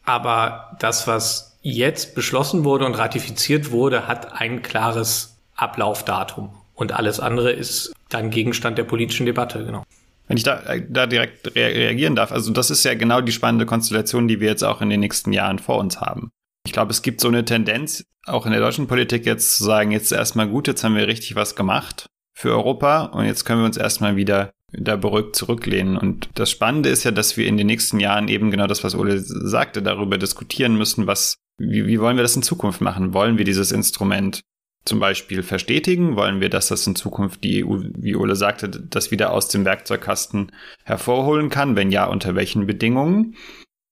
Aber 0.05 0.76
das, 0.81 1.07
was 1.07 1.59
jetzt 1.62 2.14
beschlossen 2.14 2.64
wurde 2.64 2.87
und 2.87 2.95
ratifiziert 2.95 3.71
wurde, 3.71 4.09
hat 4.09 4.33
ein 4.33 4.62
klares 4.62 5.37
Ablaufdatum. 5.55 6.50
Und 6.78 6.92
alles 6.92 7.18
andere 7.18 7.50
ist 7.50 7.92
dann 8.08 8.30
Gegenstand 8.30 8.78
der 8.78 8.85
politischen 8.85 9.26
Debatte, 9.26 9.64
genau. 9.64 9.82
Wenn 10.28 10.37
ich 10.37 10.44
da, 10.44 10.62
da 10.88 11.06
direkt 11.06 11.56
reagieren 11.56 12.14
darf, 12.14 12.30
also 12.30 12.52
das 12.52 12.70
ist 12.70 12.85
ja 12.85 12.94
genau 12.94 13.20
die 13.20 13.32
spannende 13.32 13.66
Konstellation, 13.66 14.28
die 14.28 14.38
wir 14.38 14.49
jetzt 14.49 14.62
auch 14.62 14.80
in 14.80 14.88
den 14.88 15.00
nächsten 15.00 15.32
Jahren 15.32 15.58
vor 15.58 15.78
uns 15.78 16.00
haben. 16.00 16.30
Ich 16.64 16.73
glaube, 16.73 16.92
es 16.92 17.02
gibt 17.02 17.20
so 17.20 17.26
eine 17.28 17.44
Tendenz, 17.44 18.04
auch 18.26 18.47
in 18.47 18.52
der 18.52 18.61
deutschen 18.61 18.87
Politik 18.87 19.26
jetzt 19.26 19.56
zu 19.56 19.64
sagen, 19.64 19.90
jetzt 19.90 20.12
erstmal 20.12 20.47
gut, 20.47 20.68
jetzt 20.68 20.85
haben 20.85 20.94
wir 20.94 21.08
richtig 21.08 21.35
was 21.35 21.56
gemacht 21.56 22.06
für 22.32 22.52
Europa 22.52 23.06
und 23.06 23.25
jetzt 23.25 23.44
können 23.44 23.62
wir 23.62 23.66
uns 23.66 23.76
erstmal 23.76 24.14
wieder 24.14 24.52
da 24.70 24.94
beruhigt 24.94 25.35
zurücklehnen. 25.35 25.97
Und 25.97 26.28
das 26.35 26.50
Spannende 26.50 26.90
ist 26.90 27.02
ja, 27.02 27.11
dass 27.11 27.37
wir 27.37 27.49
in 27.49 27.56
den 27.56 27.66
nächsten 27.66 27.99
Jahren 27.99 28.28
eben 28.28 28.52
genau 28.52 28.68
das, 28.68 28.85
was 28.85 28.94
Ole 28.94 29.18
sagte, 29.18 29.82
darüber 29.82 30.16
diskutieren 30.16 30.76
müssen, 30.76 31.08
was, 31.08 31.38
wie, 31.58 31.87
wie 31.87 31.99
wollen 31.99 32.16
wir 32.16 32.23
das 32.23 32.37
in 32.37 32.42
Zukunft 32.42 32.80
machen? 32.80 33.14
Wollen 33.14 33.37
wir 33.37 33.44
dieses 33.44 33.73
Instrument 33.73 34.42
zum 34.88 34.99
Beispiel 34.99 35.42
verstetigen? 35.42 36.16
Wollen 36.16 36.40
wir, 36.40 36.49
dass 36.49 36.68
das 36.68 36.87
in 36.87 36.97
Zukunft 36.97 37.45
die 37.45 37.64
EU, 37.64 37.83
wie 37.97 38.16
Ole 38.16 38.35
sagte, 38.35 38.68
das 38.68 39.11
wieder 39.11 39.33
aus 39.33 39.49
dem 39.49 39.64
Werkzeugkasten 39.64 40.50
hervorholen 40.85 41.50
kann? 41.50 41.76
Wenn 41.76 41.92
ja, 41.92 42.07
unter 42.07 42.35
welchen 42.35 42.66
Bedingungen? 42.66 43.37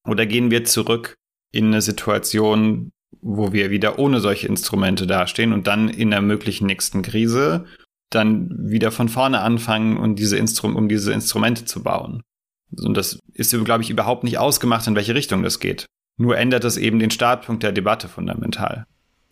Oder 0.09 0.27
gehen 0.27 0.51
wir 0.51 0.65
zurück 0.65 1.15
in 1.53 1.67
eine 1.67 1.83
Situation, 1.83 2.91
wo 3.21 3.53
wir 3.53 3.71
wieder 3.71 3.99
ohne 3.99 4.21
solche 4.21 4.49
Instrumente 4.49 5.07
dastehen 5.07 5.53
und 5.53 5.67
dann 5.67 5.89
in 5.89 6.13
einer 6.13 6.23
möglichen 6.23 6.67
nächsten 6.67 7.03
Krise 7.03 7.67
dann 8.11 8.51
wieder 8.59 8.93
von 8.93 9.09
vorne 9.09 9.41
anfangen 9.41 9.97
und 9.97 10.19
diese 10.19 10.37
Instru 10.37 10.69
um 10.69 10.89
diese 10.89 11.13
Instrumente 11.13 11.65
zu 11.65 11.83
bauen. 11.83 12.23
Und 12.81 12.97
das 12.97 13.19
ist, 13.33 13.53
glaube 13.65 13.83
ich, 13.83 13.91
überhaupt 13.91 14.25
nicht 14.25 14.39
ausgemacht, 14.39 14.87
in 14.87 14.95
welche 14.95 15.15
Richtung 15.15 15.43
das 15.43 15.61
geht. 15.61 15.87
Nur 16.19 16.37
ändert 16.39 16.65
es 16.65 16.77
eben 16.77 16.99
den 16.99 17.11
Startpunkt 17.11 17.63
der 17.63 17.73
Debatte 17.73 18.09
fundamental. 18.09 18.87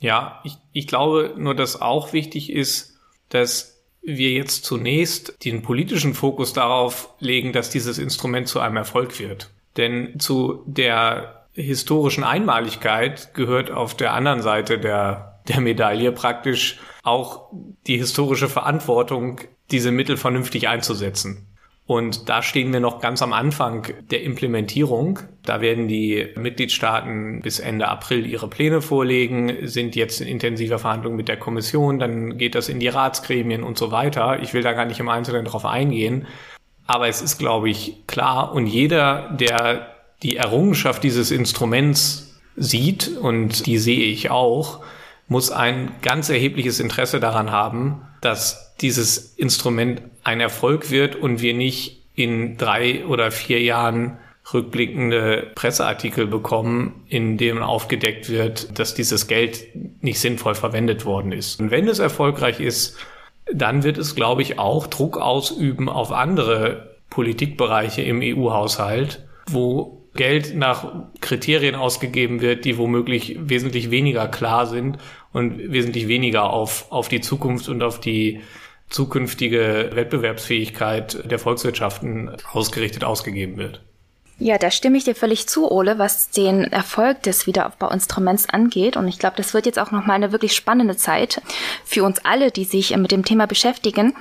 Ja, 0.04 0.42
ich, 0.44 0.58
ich 0.74 0.86
glaube 0.86 1.32
nur, 1.38 1.54
dass 1.54 1.80
auch 1.80 2.12
wichtig 2.12 2.52
ist, 2.52 3.00
dass 3.30 3.82
wir 4.02 4.32
jetzt 4.32 4.66
zunächst 4.66 5.42
den 5.46 5.62
politischen 5.62 6.12
Fokus 6.12 6.52
darauf 6.52 7.08
legen, 7.20 7.54
dass 7.54 7.70
dieses 7.70 7.96
Instrument 7.96 8.46
zu 8.46 8.60
einem 8.60 8.76
Erfolg 8.76 9.18
wird. 9.18 9.50
Denn 9.78 10.20
zu 10.20 10.62
der 10.66 11.46
historischen 11.54 12.22
Einmaligkeit 12.22 13.32
gehört 13.32 13.70
auf 13.70 13.96
der 13.96 14.12
anderen 14.12 14.42
Seite 14.42 14.78
der, 14.78 15.40
der 15.48 15.62
Medaille 15.62 16.12
praktisch 16.12 16.80
auch 17.02 17.50
die 17.86 17.96
historische 17.96 18.50
Verantwortung, 18.50 19.40
diese 19.70 19.90
Mittel 19.90 20.18
vernünftig 20.18 20.68
einzusetzen. 20.68 21.46
Und 21.86 22.30
da 22.30 22.42
stehen 22.42 22.72
wir 22.72 22.80
noch 22.80 23.00
ganz 23.00 23.20
am 23.20 23.34
Anfang 23.34 23.86
der 24.10 24.22
Implementierung. 24.22 25.18
Da 25.44 25.60
werden 25.60 25.86
die 25.86 26.28
Mitgliedstaaten 26.34 27.42
bis 27.42 27.58
Ende 27.58 27.88
April 27.88 28.26
ihre 28.26 28.48
Pläne 28.48 28.80
vorlegen, 28.80 29.68
sind 29.68 29.94
jetzt 29.94 30.22
in 30.22 30.28
intensiver 30.28 30.78
Verhandlung 30.78 31.14
mit 31.14 31.28
der 31.28 31.36
Kommission, 31.36 31.98
dann 31.98 32.38
geht 32.38 32.54
das 32.54 32.70
in 32.70 32.80
die 32.80 32.88
Ratsgremien 32.88 33.62
und 33.62 33.76
so 33.76 33.92
weiter. 33.92 34.42
Ich 34.42 34.54
will 34.54 34.62
da 34.62 34.72
gar 34.72 34.86
nicht 34.86 34.98
im 34.98 35.10
Einzelnen 35.10 35.44
drauf 35.44 35.66
eingehen. 35.66 36.26
Aber 36.86 37.08
es 37.08 37.20
ist, 37.20 37.38
glaube 37.38 37.68
ich, 37.68 38.06
klar 38.06 38.52
und 38.52 38.66
jeder, 38.66 39.30
der 39.38 39.94
die 40.22 40.36
Errungenschaft 40.36 41.02
dieses 41.02 41.30
Instruments 41.30 42.40
sieht, 42.56 43.08
und 43.20 43.66
die 43.66 43.78
sehe 43.78 44.04
ich 44.04 44.30
auch, 44.30 44.80
muss 45.28 45.50
ein 45.50 45.92
ganz 46.02 46.28
erhebliches 46.28 46.80
Interesse 46.80 47.20
daran 47.20 47.50
haben, 47.50 48.02
dass 48.20 48.74
dieses 48.80 49.34
Instrument 49.36 50.02
ein 50.22 50.40
Erfolg 50.40 50.90
wird 50.90 51.16
und 51.16 51.40
wir 51.40 51.54
nicht 51.54 52.02
in 52.14 52.56
drei 52.56 53.04
oder 53.06 53.30
vier 53.30 53.60
Jahren 53.60 54.18
rückblickende 54.52 55.52
Presseartikel 55.54 56.26
bekommen, 56.26 57.04
in 57.08 57.38
dem 57.38 57.62
aufgedeckt 57.62 58.28
wird, 58.28 58.78
dass 58.78 58.94
dieses 58.94 59.26
Geld 59.26 59.64
nicht 60.02 60.20
sinnvoll 60.20 60.54
verwendet 60.54 61.06
worden 61.06 61.32
ist. 61.32 61.60
Und 61.60 61.70
wenn 61.70 61.88
es 61.88 61.98
erfolgreich 61.98 62.60
ist, 62.60 62.96
dann 63.52 63.82
wird 63.82 63.98
es, 63.98 64.14
glaube 64.14 64.42
ich, 64.42 64.58
auch 64.58 64.86
Druck 64.86 65.16
ausüben 65.18 65.88
auf 65.88 66.12
andere 66.12 66.96
Politikbereiche 67.10 68.02
im 68.02 68.20
EU-Haushalt, 68.22 69.24
wo 69.46 70.03
Geld 70.14 70.54
nach 70.54 70.92
Kriterien 71.20 71.74
ausgegeben 71.74 72.40
wird, 72.40 72.64
die 72.64 72.78
womöglich 72.78 73.36
wesentlich 73.40 73.90
weniger 73.90 74.28
klar 74.28 74.66
sind 74.66 74.98
und 75.32 75.72
wesentlich 75.72 76.08
weniger 76.08 76.50
auf, 76.50 76.86
auf 76.90 77.08
die 77.08 77.20
Zukunft 77.20 77.68
und 77.68 77.82
auf 77.82 78.00
die 78.00 78.40
zukünftige 78.90 79.90
Wettbewerbsfähigkeit 79.92 81.30
der 81.30 81.38
Volkswirtschaften 81.38 82.36
ausgerichtet 82.52 83.02
ausgegeben 83.02 83.56
wird. 83.56 83.80
Ja, 84.38 84.58
da 84.58 84.70
stimme 84.70 84.98
ich 84.98 85.04
dir 85.04 85.14
völlig 85.14 85.46
zu, 85.48 85.70
Ole, 85.70 85.98
was 85.98 86.30
den 86.30 86.64
Erfolg 86.64 87.22
des 87.22 87.46
Wiederaufbauinstruments 87.46 88.48
angeht. 88.48 88.96
Und 88.96 89.06
ich 89.06 89.18
glaube, 89.18 89.36
das 89.36 89.54
wird 89.54 89.66
jetzt 89.66 89.78
auch 89.78 89.92
nochmal 89.92 90.16
eine 90.16 90.32
wirklich 90.32 90.56
spannende 90.56 90.96
Zeit 90.96 91.40
für 91.84 92.02
uns 92.02 92.24
alle, 92.24 92.50
die 92.50 92.64
sich 92.64 92.96
mit 92.96 93.12
dem 93.12 93.24
Thema 93.24 93.46
beschäftigen. 93.46 94.14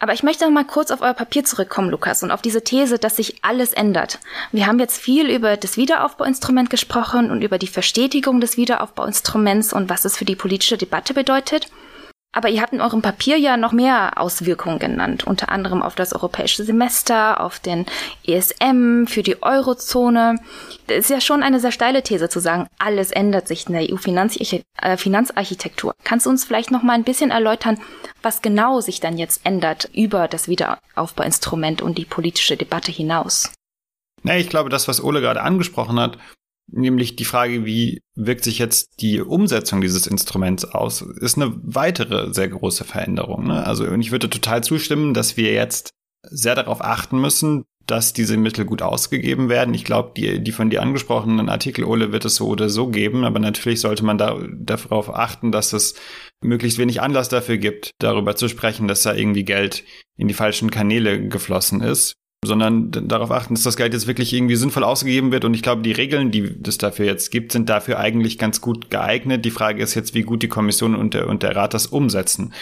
Aber 0.00 0.14
ich 0.14 0.22
möchte 0.22 0.44
noch 0.44 0.50
mal 0.50 0.64
kurz 0.64 0.90
auf 0.90 1.02
euer 1.02 1.12
Papier 1.12 1.44
zurückkommen, 1.44 1.90
Lukas, 1.90 2.22
und 2.22 2.30
auf 2.30 2.40
diese 2.40 2.64
These, 2.64 2.98
dass 2.98 3.16
sich 3.16 3.44
alles 3.44 3.74
ändert. 3.74 4.18
Wir 4.50 4.66
haben 4.66 4.80
jetzt 4.80 4.98
viel 4.98 5.28
über 5.28 5.58
das 5.58 5.76
Wiederaufbauinstrument 5.76 6.70
gesprochen 6.70 7.30
und 7.30 7.42
über 7.42 7.58
die 7.58 7.66
Verstetigung 7.66 8.40
des 8.40 8.56
Wiederaufbauinstruments 8.56 9.74
und 9.74 9.90
was 9.90 10.06
es 10.06 10.16
für 10.16 10.24
die 10.24 10.36
politische 10.36 10.78
Debatte 10.78 11.12
bedeutet. 11.12 11.68
Aber 12.32 12.48
ihr 12.48 12.62
habt 12.62 12.72
in 12.72 12.80
eurem 12.80 13.02
Papier 13.02 13.38
ja 13.38 13.56
noch 13.56 13.72
mehr 13.72 14.12
Auswirkungen 14.16 14.78
genannt, 14.78 15.26
unter 15.26 15.48
anderem 15.48 15.82
auf 15.82 15.96
das 15.96 16.12
europäische 16.12 16.62
Semester, 16.62 17.40
auf 17.40 17.58
den 17.58 17.86
ESM, 18.24 19.06
für 19.06 19.24
die 19.24 19.42
Eurozone. 19.42 20.36
Das 20.86 20.98
ist 20.98 21.10
ja 21.10 21.20
schon 21.20 21.42
eine 21.42 21.58
sehr 21.58 21.72
steile 21.72 22.04
These 22.04 22.28
zu 22.28 22.38
sagen, 22.38 22.68
alles 22.78 23.10
ändert 23.10 23.48
sich 23.48 23.66
in 23.66 23.72
der 23.72 23.92
EU-Finanzarchitektur. 23.92 25.92
Kannst 26.04 26.26
du 26.26 26.30
uns 26.30 26.44
vielleicht 26.44 26.70
noch 26.70 26.84
mal 26.84 26.92
ein 26.92 27.02
bisschen 27.02 27.32
erläutern, 27.32 27.80
was 28.22 28.42
genau 28.42 28.80
sich 28.80 29.00
dann 29.00 29.18
jetzt 29.18 29.44
ändert 29.44 29.90
über 29.92 30.28
das 30.28 30.46
Wiederaufbauinstrument 30.46 31.82
und 31.82 31.98
die 31.98 32.04
politische 32.04 32.56
Debatte 32.56 32.92
hinaus? 32.92 33.52
Na, 34.22 34.36
ich 34.36 34.48
glaube, 34.48 34.70
das, 34.70 34.86
was 34.86 35.02
Ole 35.02 35.20
gerade 35.20 35.42
angesprochen 35.42 35.98
hat, 35.98 36.16
nämlich 36.72 37.16
die 37.16 37.24
Frage, 37.24 37.64
wie 37.64 38.02
wirkt 38.14 38.44
sich 38.44 38.58
jetzt 38.58 39.00
die 39.00 39.20
Umsetzung 39.20 39.80
dieses 39.80 40.06
Instruments 40.06 40.64
aus, 40.64 41.02
ist 41.02 41.36
eine 41.36 41.52
weitere 41.62 42.32
sehr 42.32 42.48
große 42.48 42.84
Veränderung. 42.84 43.48
Ne? 43.48 43.64
Also 43.64 43.84
und 43.84 44.00
ich 44.00 44.12
würde 44.12 44.30
total 44.30 44.62
zustimmen, 44.62 45.14
dass 45.14 45.36
wir 45.36 45.52
jetzt 45.52 45.90
sehr 46.22 46.54
darauf 46.54 46.82
achten 46.82 47.20
müssen, 47.20 47.64
dass 47.86 48.12
diese 48.12 48.36
Mittel 48.36 48.64
gut 48.64 48.82
ausgegeben 48.82 49.48
werden. 49.48 49.74
Ich 49.74 49.84
glaube, 49.84 50.12
die, 50.16 50.42
die 50.42 50.52
von 50.52 50.70
dir 50.70 50.82
angesprochenen 50.82 51.48
Artikel, 51.48 51.84
Ole, 51.84 52.12
wird 52.12 52.24
es 52.24 52.36
so 52.36 52.46
oder 52.46 52.68
so 52.68 52.88
geben, 52.88 53.24
aber 53.24 53.40
natürlich 53.40 53.80
sollte 53.80 54.04
man 54.04 54.18
da 54.18 54.38
darauf 54.58 55.12
achten, 55.12 55.50
dass 55.50 55.72
es 55.72 55.94
möglichst 56.42 56.78
wenig 56.78 57.00
Anlass 57.00 57.28
dafür 57.28 57.56
gibt, 57.56 57.92
darüber 57.98 58.36
zu 58.36 58.48
sprechen, 58.48 58.86
dass 58.86 59.02
da 59.02 59.14
irgendwie 59.14 59.44
Geld 59.44 59.84
in 60.16 60.28
die 60.28 60.34
falschen 60.34 60.70
Kanäle 60.70 61.26
geflossen 61.26 61.80
ist 61.80 62.14
sondern 62.44 62.90
darauf 62.90 63.30
achten, 63.30 63.54
dass 63.54 63.64
das 63.64 63.76
Geld 63.76 63.92
jetzt 63.92 64.06
wirklich 64.06 64.32
irgendwie 64.32 64.56
sinnvoll 64.56 64.84
ausgegeben 64.84 65.30
wird. 65.30 65.44
Und 65.44 65.52
ich 65.54 65.62
glaube, 65.62 65.82
die 65.82 65.92
Regeln, 65.92 66.30
die 66.30 66.56
es 66.66 66.78
dafür 66.78 67.04
jetzt 67.04 67.30
gibt, 67.30 67.52
sind 67.52 67.68
dafür 67.68 67.98
eigentlich 67.98 68.38
ganz 68.38 68.60
gut 68.60 68.90
geeignet. 68.90 69.44
Die 69.44 69.50
Frage 69.50 69.82
ist 69.82 69.94
jetzt, 69.94 70.14
wie 70.14 70.22
gut 70.22 70.42
die 70.42 70.48
Kommission 70.48 70.94
und 70.94 71.12
der, 71.12 71.28
und 71.28 71.42
der 71.42 71.54
Rat 71.54 71.74
das 71.74 71.86
umsetzen. 71.86 72.54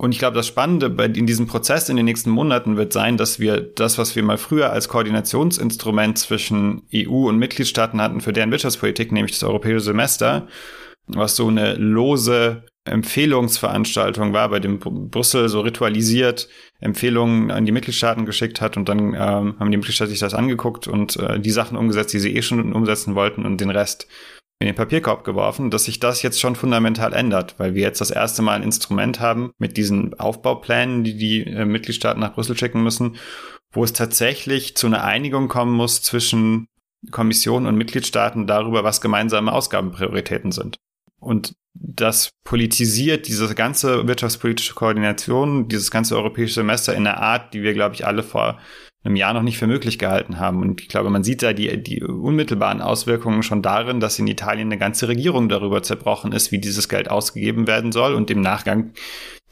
Und 0.00 0.12
ich 0.12 0.18
glaube, 0.18 0.36
das 0.36 0.46
Spannende 0.46 0.90
bei, 0.90 1.06
in 1.06 1.26
diesem 1.26 1.46
Prozess 1.46 1.88
in 1.88 1.96
den 1.96 2.04
nächsten 2.04 2.30
Monaten 2.30 2.76
wird 2.76 2.92
sein, 2.92 3.16
dass 3.16 3.40
wir 3.40 3.60
das, 3.60 3.98
was 3.98 4.14
wir 4.14 4.22
mal 4.22 4.38
früher 4.38 4.70
als 4.70 4.88
Koordinationsinstrument 4.88 6.18
zwischen 6.18 6.82
EU 6.94 7.28
und 7.28 7.38
Mitgliedstaaten 7.38 8.00
hatten 8.00 8.20
für 8.20 8.32
deren 8.32 8.50
Wirtschaftspolitik, 8.50 9.10
nämlich 9.10 9.32
das 9.32 9.42
europäische 9.42 9.80
Semester, 9.80 10.46
was 11.08 11.34
so 11.34 11.48
eine 11.48 11.74
lose 11.74 12.64
Empfehlungsveranstaltung 12.88 14.32
war, 14.32 14.48
bei 14.48 14.60
dem 14.60 14.78
Brüssel 14.78 15.48
so 15.48 15.60
ritualisiert 15.60 16.48
Empfehlungen 16.80 17.50
an 17.50 17.66
die 17.66 17.72
Mitgliedstaaten 17.72 18.26
geschickt 18.26 18.60
hat 18.60 18.76
und 18.76 18.88
dann 18.88 19.14
ähm, 19.14 19.56
haben 19.58 19.70
die 19.70 19.76
Mitgliedstaaten 19.76 20.10
sich 20.10 20.20
das 20.20 20.34
angeguckt 20.34 20.88
und 20.88 21.16
äh, 21.16 21.40
die 21.40 21.50
Sachen 21.50 21.76
umgesetzt, 21.76 22.12
die 22.12 22.18
sie 22.18 22.34
eh 22.36 22.42
schon 22.42 22.72
umsetzen 22.72 23.14
wollten 23.14 23.44
und 23.44 23.60
den 23.60 23.70
Rest 23.70 24.06
in 24.60 24.66
den 24.66 24.74
Papierkorb 24.74 25.24
geworfen, 25.24 25.70
dass 25.70 25.84
sich 25.84 26.00
das 26.00 26.22
jetzt 26.22 26.40
schon 26.40 26.56
fundamental 26.56 27.12
ändert, 27.12 27.54
weil 27.58 27.74
wir 27.74 27.82
jetzt 27.82 28.00
das 28.00 28.10
erste 28.10 28.42
Mal 28.42 28.54
ein 28.54 28.64
Instrument 28.64 29.20
haben 29.20 29.52
mit 29.58 29.76
diesen 29.76 30.18
Aufbauplänen, 30.18 31.04
die 31.04 31.16
die 31.16 31.44
äh, 31.44 31.64
Mitgliedstaaten 31.64 32.20
nach 32.20 32.34
Brüssel 32.34 32.56
schicken 32.56 32.82
müssen, 32.82 33.16
wo 33.72 33.84
es 33.84 33.92
tatsächlich 33.92 34.76
zu 34.76 34.86
einer 34.86 35.04
Einigung 35.04 35.48
kommen 35.48 35.72
muss 35.72 36.02
zwischen 36.02 36.66
Kommission 37.10 37.66
und 37.66 37.76
Mitgliedstaaten 37.76 38.46
darüber, 38.46 38.82
was 38.82 39.00
gemeinsame 39.00 39.52
Ausgabenprioritäten 39.52 40.50
sind. 40.50 40.78
Und 41.20 41.54
das 41.74 42.30
politisiert 42.44 43.28
diese 43.28 43.54
ganze 43.54 44.06
wirtschaftspolitische 44.08 44.74
Koordination, 44.74 45.68
dieses 45.68 45.90
ganze 45.90 46.16
europäische 46.16 46.54
Semester 46.54 46.94
in 46.94 47.06
einer 47.06 47.18
Art, 47.18 47.54
die 47.54 47.62
wir, 47.62 47.74
glaube 47.74 47.94
ich, 47.94 48.06
alle 48.06 48.22
vor 48.22 48.58
einem 49.04 49.16
Jahr 49.16 49.32
noch 49.32 49.42
nicht 49.42 49.58
für 49.58 49.66
möglich 49.66 49.98
gehalten 49.98 50.38
haben. 50.38 50.60
Und 50.60 50.80
ich 50.80 50.88
glaube, 50.88 51.10
man 51.10 51.22
sieht 51.22 51.42
da 51.42 51.52
die, 51.52 51.82
die 51.82 52.02
unmittelbaren 52.02 52.82
Auswirkungen 52.82 53.42
schon 53.42 53.62
darin, 53.62 54.00
dass 54.00 54.18
in 54.18 54.26
Italien 54.26 54.68
eine 54.68 54.78
ganze 54.78 55.08
Regierung 55.08 55.48
darüber 55.48 55.82
zerbrochen 55.82 56.32
ist, 56.32 56.50
wie 56.50 56.58
dieses 56.58 56.88
Geld 56.88 57.10
ausgegeben 57.10 57.66
werden 57.66 57.92
soll. 57.92 58.14
Und 58.14 58.30
im 58.30 58.40
Nachgang 58.40 58.92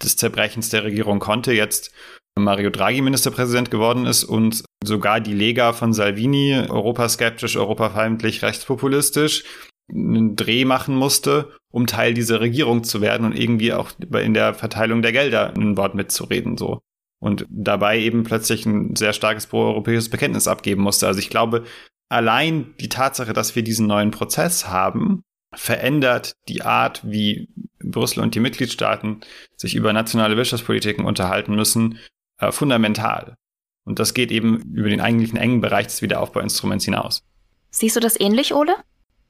des 0.03 0.17
Zerbrechens 0.17 0.69
der 0.71 0.85
Regierung 0.85 1.21
konnte 1.21 1.53
jetzt 1.53 1.93
Mario 2.39 2.71
Draghi 2.71 3.01
Ministerpräsident 3.01 3.71
geworden 3.71 4.05
ist 4.05 4.25
und 4.25 4.65
sogar 4.85 5.21
die 5.21 5.33
Lega 5.33 5.73
von 5.73 5.95
Salvini, 5.95 6.67
europaskeptisch, 6.69 7.57
europafeindlich, 7.57 8.43
rechtspopulistisch, 8.43 9.45
einen 9.89 10.37
Dreh 10.37 10.65
machen 10.65 10.97
musste, 10.97 11.53
um 11.71 11.87
Teil 11.87 12.15
dieser 12.15 12.41
Regierung 12.41 12.85
zu 12.85 13.01
werden 13.01 13.27
und 13.27 13.39
irgendwie 13.39 13.73
auch 13.73 13.91
in 14.01 14.35
der 14.35 14.55
Verteilung 14.55 15.03
der 15.03 15.13
Gelder 15.13 15.55
ein 15.55 15.77
Wort 15.77 15.95
mitzureden, 15.95 16.57
so. 16.57 16.81
Und 17.19 17.47
dabei 17.49 17.99
eben 17.99 18.25
plötzlich 18.25 18.67
ein 18.67 18.95
sehr 18.95 19.13
starkes 19.13 19.47
proeuropäisches 19.47 20.11
Bekenntnis 20.11 20.49
abgeben 20.49 20.83
musste. 20.83 21.07
Also 21.07 21.19
ich 21.19 21.31
glaube, 21.31 21.65
allein 22.11 22.75
die 22.79 22.91
Tatsache, 22.91 23.33
dass 23.33 23.57
wir 23.57 23.63
diesen 23.63 23.87
neuen 23.87 24.11
Prozess 24.11 24.69
haben, 24.69 25.23
verändert 25.55 26.35
die 26.49 26.63
Art, 26.63 27.01
wie 27.05 27.49
Brüssel 27.83 28.23
und 28.23 28.35
die 28.35 28.41
Mitgliedstaaten 28.41 29.21
sich 29.57 29.75
über 29.75 29.93
nationale 29.93 30.37
Wirtschaftspolitiken 30.37 31.05
unterhalten 31.05 31.55
müssen, 31.55 31.99
äh, 32.39 32.53
fundamental. 32.53 33.37
Und 33.85 33.99
das 33.99 34.15
geht 34.15 34.31
eben 34.31 34.61
über 34.75 34.89
den 34.89 35.01
eigentlichen 35.01 35.39
engen 35.39 35.61
Bereich 35.61 35.87
des 35.87 36.03
Wiederaufbauinstruments 36.03 36.85
hinaus. 36.85 37.23
Siehst 37.71 37.97
du 37.97 38.01
das 38.01 38.19
ähnlich, 38.19 38.53
Ole? 38.53 38.75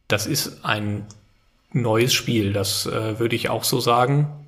Das 0.09 0.27
ist 0.27 0.65
ein 0.65 1.07
neues 1.73 2.15
Spiel, 2.15 2.53
das 2.53 2.87
äh, 2.87 3.19
würde 3.19 3.37
ich 3.37 3.49
auch 3.49 3.65
so 3.65 3.81
sagen. 3.81 4.47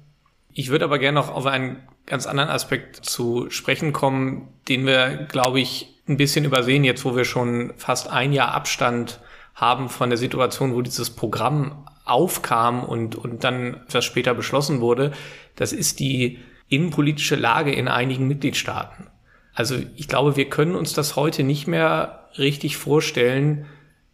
Ich 0.52 0.70
würde 0.70 0.84
aber 0.84 0.98
gerne 0.98 1.20
noch 1.20 1.30
auf 1.30 1.46
einen 1.46 1.76
ganz 2.06 2.26
anderen 2.26 2.48
Aspekt 2.48 2.96
zu 3.04 3.50
sprechen 3.50 3.92
kommen, 3.92 4.48
den 4.68 4.86
wir, 4.86 5.26
glaube 5.28 5.60
ich, 5.60 5.94
ein 6.08 6.16
bisschen 6.16 6.44
übersehen, 6.44 6.84
jetzt 6.84 7.04
wo 7.04 7.14
wir 7.14 7.24
schon 7.24 7.72
fast 7.76 8.08
ein 8.08 8.32
Jahr 8.32 8.52
Abstand 8.52 9.20
haben 9.54 9.88
von 9.88 10.08
der 10.08 10.16
Situation, 10.16 10.74
wo 10.74 10.82
dieses 10.82 11.10
Programm 11.10 11.84
aufkam 12.04 12.82
und, 12.82 13.16
und 13.16 13.44
dann 13.44 13.74
etwas 13.86 14.04
später 14.04 14.34
beschlossen 14.34 14.80
wurde. 14.80 15.12
Das 15.56 15.72
ist 15.72 16.00
die 16.00 16.38
innenpolitische 16.68 17.36
Lage 17.36 17.72
in 17.72 17.88
einigen 17.88 18.26
Mitgliedstaaten. 18.26 19.08
Also 19.54 19.76
ich 19.96 20.08
glaube, 20.08 20.36
wir 20.36 20.48
können 20.48 20.74
uns 20.74 20.92
das 20.92 21.16
heute 21.16 21.42
nicht 21.42 21.66
mehr 21.66 22.28
richtig 22.38 22.76
vorstellen, 22.76 23.66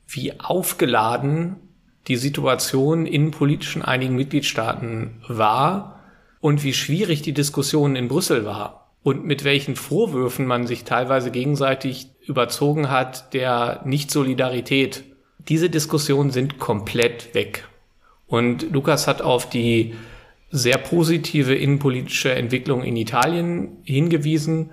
wie 0.06 0.38
aufgeladen 0.40 1.56
die 2.08 2.16
Situation 2.16 3.06
in 3.06 3.32
einigen 3.82 4.16
Mitgliedstaaten 4.16 5.23
war 5.26 6.00
und 6.40 6.62
wie 6.62 6.75
schwierig 6.75 7.23
die 7.23 7.32
Diskussion 7.32 7.96
in 7.96 8.08
Brüssel 8.08 8.44
war 8.44 8.92
und 9.02 9.25
mit 9.25 9.44
welchen 9.44 9.76
Vorwürfen 9.76 10.46
man 10.46 10.66
sich 10.66 10.84
teilweise 10.84 11.30
gegenseitig 11.30 12.08
überzogen 12.26 12.90
hat 12.90 13.32
der 13.34 13.82
Nicht-Solidarität. 13.84 15.04
Diese 15.49 15.70
Diskussionen 15.70 16.30
sind 16.30 16.58
komplett 16.58 17.34
weg. 17.34 17.68
Und 18.26 18.73
Lukas 18.73 19.06
hat 19.06 19.20
auf 19.20 19.49
die 19.49 19.94
sehr 20.50 20.78
positive 20.78 21.54
innenpolitische 21.54 22.34
Entwicklung 22.34 22.82
in 22.82 22.96
Italien 22.96 23.78
hingewiesen. 23.82 24.73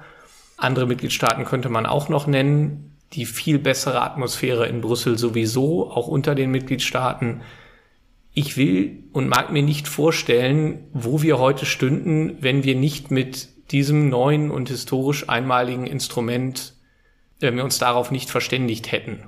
Andere 0.58 0.86
Mitgliedstaaten 0.86 1.44
könnte 1.44 1.70
man 1.70 1.86
auch 1.86 2.08
noch 2.08 2.28
nennen. 2.28 2.91
Die 3.14 3.26
viel 3.26 3.60
bessere 3.60 4.02
Atmosphäre 4.02 4.68
in 4.68 4.82
Brüssel 4.82 5.18
sowieso, 5.18 5.90
auch 5.92 6.08
unter 6.08 6.36
den 6.36 6.52
Mitgliedstaaten. 6.52 7.42
Ich 8.34 8.56
will 8.56 9.04
und 9.12 9.28
mag 9.28 9.52
mir 9.52 9.64
nicht 9.64 9.88
vorstellen, 9.88 10.88
wo 10.94 11.22
wir 11.22 11.38
heute 11.38 11.66
stünden, 11.66 12.38
wenn 12.40 12.64
wir 12.64 12.76
nicht 12.76 13.12
mit 13.12 13.50
diesem 13.72 14.10
neuen 14.10 14.52
und 14.52 14.70
historisch 14.70 15.28
einmaligen 15.30 15.86
Instrument, 15.86 16.74
wenn 17.40 17.56
wir 17.56 17.64
uns 17.64 17.80
darauf 17.80 18.12
nicht 18.12 18.30
verständigt 18.30 18.92
hätten. 18.92 19.24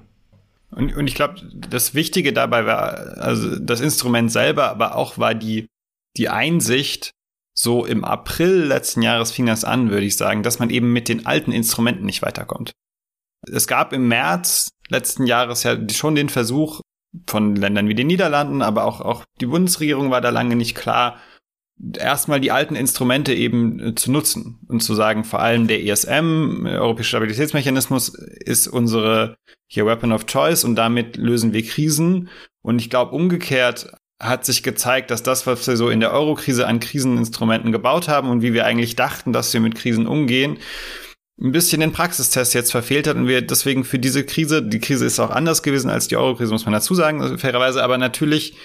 Und, 0.72 0.96
und 0.96 1.08
ich 1.08 1.16
glaube, 1.16 1.36
das 1.70 1.94
Wichtige 1.94 2.34
dabei 2.34 2.66
war, 2.66 3.18
also 3.18 3.60
das 3.60 3.82
Instrument 3.82 4.32
selber, 4.32 4.70
aber 4.70 4.96
auch 4.96 5.18
war 5.18 5.36
die, 5.36 5.68
die 6.18 6.30
Einsicht, 6.30 7.12
so 7.54 7.86
im 7.86 8.04
April 8.04 8.64
letzten 8.64 9.02
Jahres 9.04 9.32
fing 9.32 9.46
das 9.46 9.64
an, 9.64 9.92
würde 9.92 10.06
ich 10.06 10.18
sagen, 10.18 10.42
dass 10.42 10.60
man 10.60 10.70
eben 10.70 10.92
mit 10.92 11.08
den 11.08 11.26
alten 11.26 11.52
Instrumenten 11.52 12.06
nicht 12.06 12.22
weiterkommt. 12.24 12.72
Es 13.52 13.68
gab 13.68 13.94
im 13.94 14.08
März 14.08 14.70
letzten 14.90 15.26
Jahres 15.26 15.64
ja 15.64 15.78
schon 15.90 16.16
den 16.16 16.30
Versuch 16.30 16.82
von 17.28 17.56
Ländern 17.56 17.88
wie 17.88 17.96
den 17.96 18.08
Niederlanden, 18.08 18.62
aber 18.62 18.86
auch, 18.86 19.02
auch 19.02 19.24
die 19.40 19.46
Bundesregierung 19.46 20.10
war 20.12 20.22
da 20.22 20.30
lange 20.30 20.56
nicht 20.56 20.76
klar, 20.76 21.20
erstmal 21.98 22.40
die 22.40 22.52
alten 22.52 22.76
Instrumente 22.76 23.34
eben 23.34 23.80
äh, 23.80 23.96
zu 23.96 24.12
nutzen 24.12 24.60
und 24.68 24.82
zu 24.82 24.94
sagen, 24.94 25.24
vor 25.24 25.40
allem 25.40 25.68
der 25.68 25.84
ESM, 25.84 26.66
Europäische 26.66 27.10
Stabilitätsmechanismus, 27.10 28.10
ist 28.10 28.68
unsere 28.68 29.36
hier 29.68 29.86
Weapon 29.86 30.12
of 30.12 30.26
Choice 30.26 30.64
und 30.64 30.76
damit 30.76 31.18
lösen 31.18 31.54
wir 31.54 31.64
Krisen. 31.64 32.30
Und 32.62 32.80
ich 32.80 32.90
glaube, 32.90 33.16
umgekehrt 33.16 33.92
hat 34.22 34.46
sich 34.46 34.64
gezeigt, 34.64 35.12
dass 35.12 35.24
das, 35.24 35.48
was 35.48 35.68
wir 35.68 35.76
so 35.76 35.90
in 35.90 36.00
der 36.00 36.14
Eurokrise 36.14 36.68
an 36.68 36.80
Kriseninstrumenten 36.80 37.72
gebaut 37.72 38.08
haben 38.08 38.30
und 38.30 38.42
wie 38.42 38.54
wir 38.54 38.66
eigentlich 38.66 38.96
dachten, 38.96 39.34
dass 39.34 39.54
wir 39.54 39.60
mit 39.60 39.76
Krisen 39.76 40.08
umgehen, 40.08 40.60
ein 41.44 41.52
bisschen 41.52 41.82
den 41.82 41.92
Praxistest 41.92 42.54
jetzt 42.54 42.72
verfehlt 42.72 43.06
hat 43.06 43.18
und 43.18 43.28
wir 43.28 43.42
deswegen 43.42 43.84
für 43.84 44.00
diese 44.00 44.24
Krise, 44.26 44.64
die 44.64 44.80
Krise 44.80 45.06
ist 45.06 45.20
auch 45.20 45.30
anders 45.30 45.62
gewesen 45.62 45.90
als 45.90 46.08
die 46.08 46.16
Eurokrise, 46.16 46.54
muss 46.54 46.66
man 46.66 46.74
dazu 46.74 46.96
sagen, 46.96 47.38
fairerweise, 47.38 47.84
aber 47.84 47.98
natürlich 47.98 48.56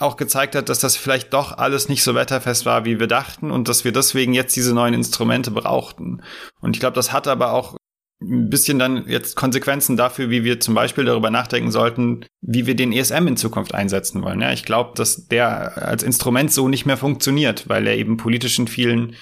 auch 0.00 0.16
gezeigt 0.16 0.54
hat, 0.54 0.68
dass 0.68 0.80
das 0.80 0.96
vielleicht 0.96 1.32
doch 1.32 1.56
alles 1.56 1.88
nicht 1.88 2.02
so 2.02 2.14
wetterfest 2.14 2.66
war, 2.66 2.84
wie 2.84 3.00
wir 3.00 3.06
dachten 3.06 3.50
und 3.50 3.68
dass 3.68 3.84
wir 3.84 3.92
deswegen 3.92 4.34
jetzt 4.34 4.54
diese 4.54 4.74
neuen 4.74 4.94
Instrumente 4.94 5.50
brauchten. 5.50 6.22
Und 6.60 6.76
ich 6.76 6.80
glaube, 6.80 6.94
das 6.94 7.12
hat 7.12 7.26
aber 7.28 7.52
auch 7.52 7.76
ein 8.20 8.50
bisschen 8.50 8.78
dann 8.78 9.06
jetzt 9.08 9.36
Konsequenzen 9.36 9.96
dafür, 9.96 10.28
wie 10.30 10.42
wir 10.42 10.58
zum 10.60 10.74
Beispiel 10.74 11.04
darüber 11.04 11.30
nachdenken 11.30 11.70
sollten, 11.70 12.24
wie 12.40 12.66
wir 12.66 12.74
den 12.74 12.92
ESM 12.92 13.28
in 13.28 13.36
Zukunft 13.36 13.74
einsetzen 13.74 14.22
wollen. 14.22 14.40
Ja, 14.40 14.52
ich 14.52 14.64
glaube, 14.64 14.92
dass 14.96 15.28
der 15.28 15.86
als 15.86 16.02
Instrument 16.02 16.52
so 16.52 16.68
nicht 16.68 16.86
mehr 16.86 16.96
funktioniert, 16.96 17.68
weil 17.68 17.86
er 17.86 17.96
eben 17.96 18.16
politisch 18.16 18.58
in 18.58 18.68
vielen 18.68 19.14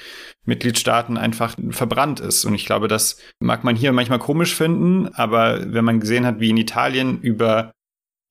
Mitgliedstaaten 0.45 1.17
einfach 1.17 1.57
verbrannt 1.71 2.21
ist. 2.21 2.45
Und 2.45 2.55
ich 2.55 2.67
glaube, 2.67 2.89
das 2.89 3.17
mag 3.41 3.65
man 3.65 3.77
hier 3.77 3.93
manchmal 3.93 4.19
komisch 4.19 4.55
finden, 4.55 5.09
aber 5.15 5.73
wenn 5.73 5.85
man 5.85 6.01
gesehen 6.01 6.27
hat, 6.27 6.41
wie 6.41 6.51
in 6.51 6.57
Italien 6.57 7.21
über 7.21 7.73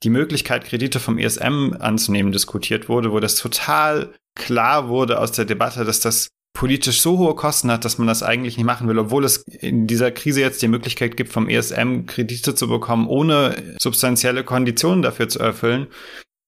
die 0.04 0.10
Möglichkeit, 0.10 0.65
Kredite 0.65 0.99
vom 0.99 1.17
ESM 1.17 1.76
anzunehmen, 1.80 2.32
diskutiert 2.32 2.89
wurde, 2.89 3.12
wo 3.12 3.19
das 3.19 3.36
total 3.36 4.13
klar 4.36 4.89
wurde 4.89 5.19
aus 5.19 5.32
der 5.32 5.45
Debatte, 5.45 5.86
dass 5.86 5.99
das 5.99 6.28
politisch 6.54 7.02
so 7.02 7.17
hohe 7.17 7.36
Kosten 7.36 7.71
hat, 7.71 7.84
dass 7.84 7.97
man 7.97 8.08
das 8.08 8.21
eigentlich 8.21 8.58
nicht 8.58 8.65
machen 8.65 8.88
will, 8.88 8.99
obwohl 8.99 9.26
es 9.26 9.38
in 9.38 9.88
dieser 9.88 10.12
Krise 10.12 10.41
jetzt 10.41 10.62
die 10.62 10.67
Möglichkeit 10.67 11.17
gibt, 11.17 11.32
vom 11.32 11.49
ESM 11.49 12.06
Kredite 12.06 12.54
zu 12.54 12.67
bekommen, 12.67 13.08
ohne 13.08 13.56
substanzielle 13.80 14.43
Konditionen 14.43 15.02
dafür 15.02 15.30
zu 15.30 15.39
erfüllen, 15.39 15.88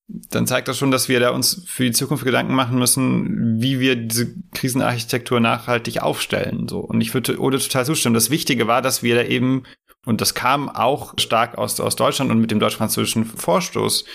dann 0.08 0.46
zeigt 0.46 0.68
das 0.68 0.78
schon, 0.78 0.92
dass 0.92 1.10
wir 1.10 1.20
da 1.20 1.32
uns 1.32 1.64
für 1.68 1.84
die 1.84 1.92
Zukunft 1.92 2.26
Gedanken 2.26 2.54
machen 2.54 2.78
müssen, 2.78 3.60
wie 3.60 3.80
wir 3.80 3.96
diese 3.96 4.36
Krisenarchitektur 4.54 5.40
nachhaltig 5.40 6.02
aufstellen. 6.02 6.68
So. 6.68 6.80
Und 6.80 7.02
ich 7.02 7.14
würde 7.14 7.40
Ode 7.40 7.60
total 7.60 7.86
zustimmen. 7.86 8.14
Das 8.14 8.30
Wichtige 8.30 8.68
war, 8.68 8.82
dass 8.82 9.02
wir 9.02 9.16
da 9.16 9.24
eben 9.24 9.64
und 10.06 10.22
das 10.22 10.36
kam 10.36 10.70
auch 10.70 11.14
stark 11.18 11.58
aus, 11.58 11.80
aus 11.80 11.96
Deutschland 11.96 12.32
und 12.32 12.40
mit 12.40 12.52
dem 12.52 12.60
deutsch-französischen 12.60 13.26
Vorstoß, 13.26 14.06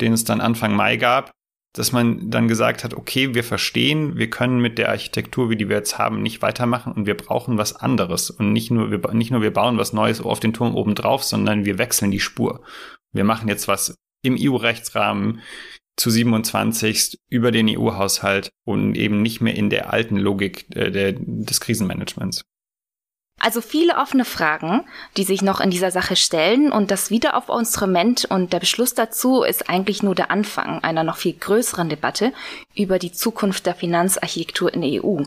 den 0.00 0.12
es 0.12 0.24
dann 0.24 0.40
Anfang 0.40 0.74
Mai 0.74 0.96
gab, 0.96 1.32
dass 1.72 1.92
man 1.92 2.30
dann 2.30 2.48
gesagt 2.48 2.82
hat, 2.84 2.94
okay, 2.94 3.34
wir 3.34 3.44
verstehen, 3.44 4.16
wir 4.16 4.30
können 4.30 4.60
mit 4.60 4.78
der 4.78 4.88
Architektur, 4.88 5.50
wie 5.50 5.56
die 5.56 5.68
wir 5.68 5.76
jetzt 5.76 5.98
haben, 5.98 6.22
nicht 6.22 6.42
weitermachen 6.42 6.92
und 6.92 7.06
wir 7.06 7.16
brauchen 7.16 7.58
was 7.58 7.76
anderes. 7.76 8.30
Und 8.30 8.52
nicht 8.52 8.70
nur, 8.70 8.90
wir, 8.90 9.00
nicht 9.12 9.30
nur 9.30 9.42
wir 9.42 9.52
bauen 9.52 9.78
was 9.78 9.92
Neues 9.92 10.20
auf 10.20 10.40
den 10.40 10.52
Turm 10.52 10.74
oben 10.74 10.94
drauf, 10.94 11.24
sondern 11.24 11.64
wir 11.64 11.78
wechseln 11.78 12.10
die 12.10 12.20
Spur. 12.20 12.62
Wir 13.12 13.24
machen 13.24 13.48
jetzt 13.48 13.68
was 13.68 13.96
im 14.22 14.36
EU-Rechtsrahmen 14.38 15.40
zu 15.96 16.10
27 16.10 17.18
über 17.28 17.50
den 17.50 17.68
EU-Haushalt 17.68 18.50
und 18.64 18.94
eben 18.94 19.22
nicht 19.22 19.40
mehr 19.40 19.54
in 19.54 19.70
der 19.70 19.92
alten 19.92 20.16
Logik 20.16 20.66
äh, 20.74 20.90
der, 20.90 21.12
des 21.16 21.60
Krisenmanagements. 21.60 22.42
Also 23.42 23.62
viele 23.62 23.96
offene 23.96 24.26
Fragen, 24.26 24.84
die 25.16 25.24
sich 25.24 25.40
noch 25.40 25.60
in 25.60 25.70
dieser 25.70 25.90
Sache 25.90 26.14
stellen 26.14 26.70
und 26.70 26.90
das 26.90 27.10
Wiederaufbauinstrument 27.10 28.26
und 28.26 28.52
der 28.52 28.60
Beschluss 28.60 28.92
dazu 28.92 29.42
ist 29.42 29.70
eigentlich 29.70 30.02
nur 30.02 30.14
der 30.14 30.30
Anfang 30.30 30.84
einer 30.84 31.04
noch 31.04 31.16
viel 31.16 31.32
größeren 31.32 31.88
Debatte 31.88 32.34
über 32.74 32.98
die 32.98 33.12
Zukunft 33.12 33.64
der 33.64 33.74
Finanzarchitektur 33.74 34.72
in 34.74 34.82
der 34.82 35.02
EU. 35.02 35.22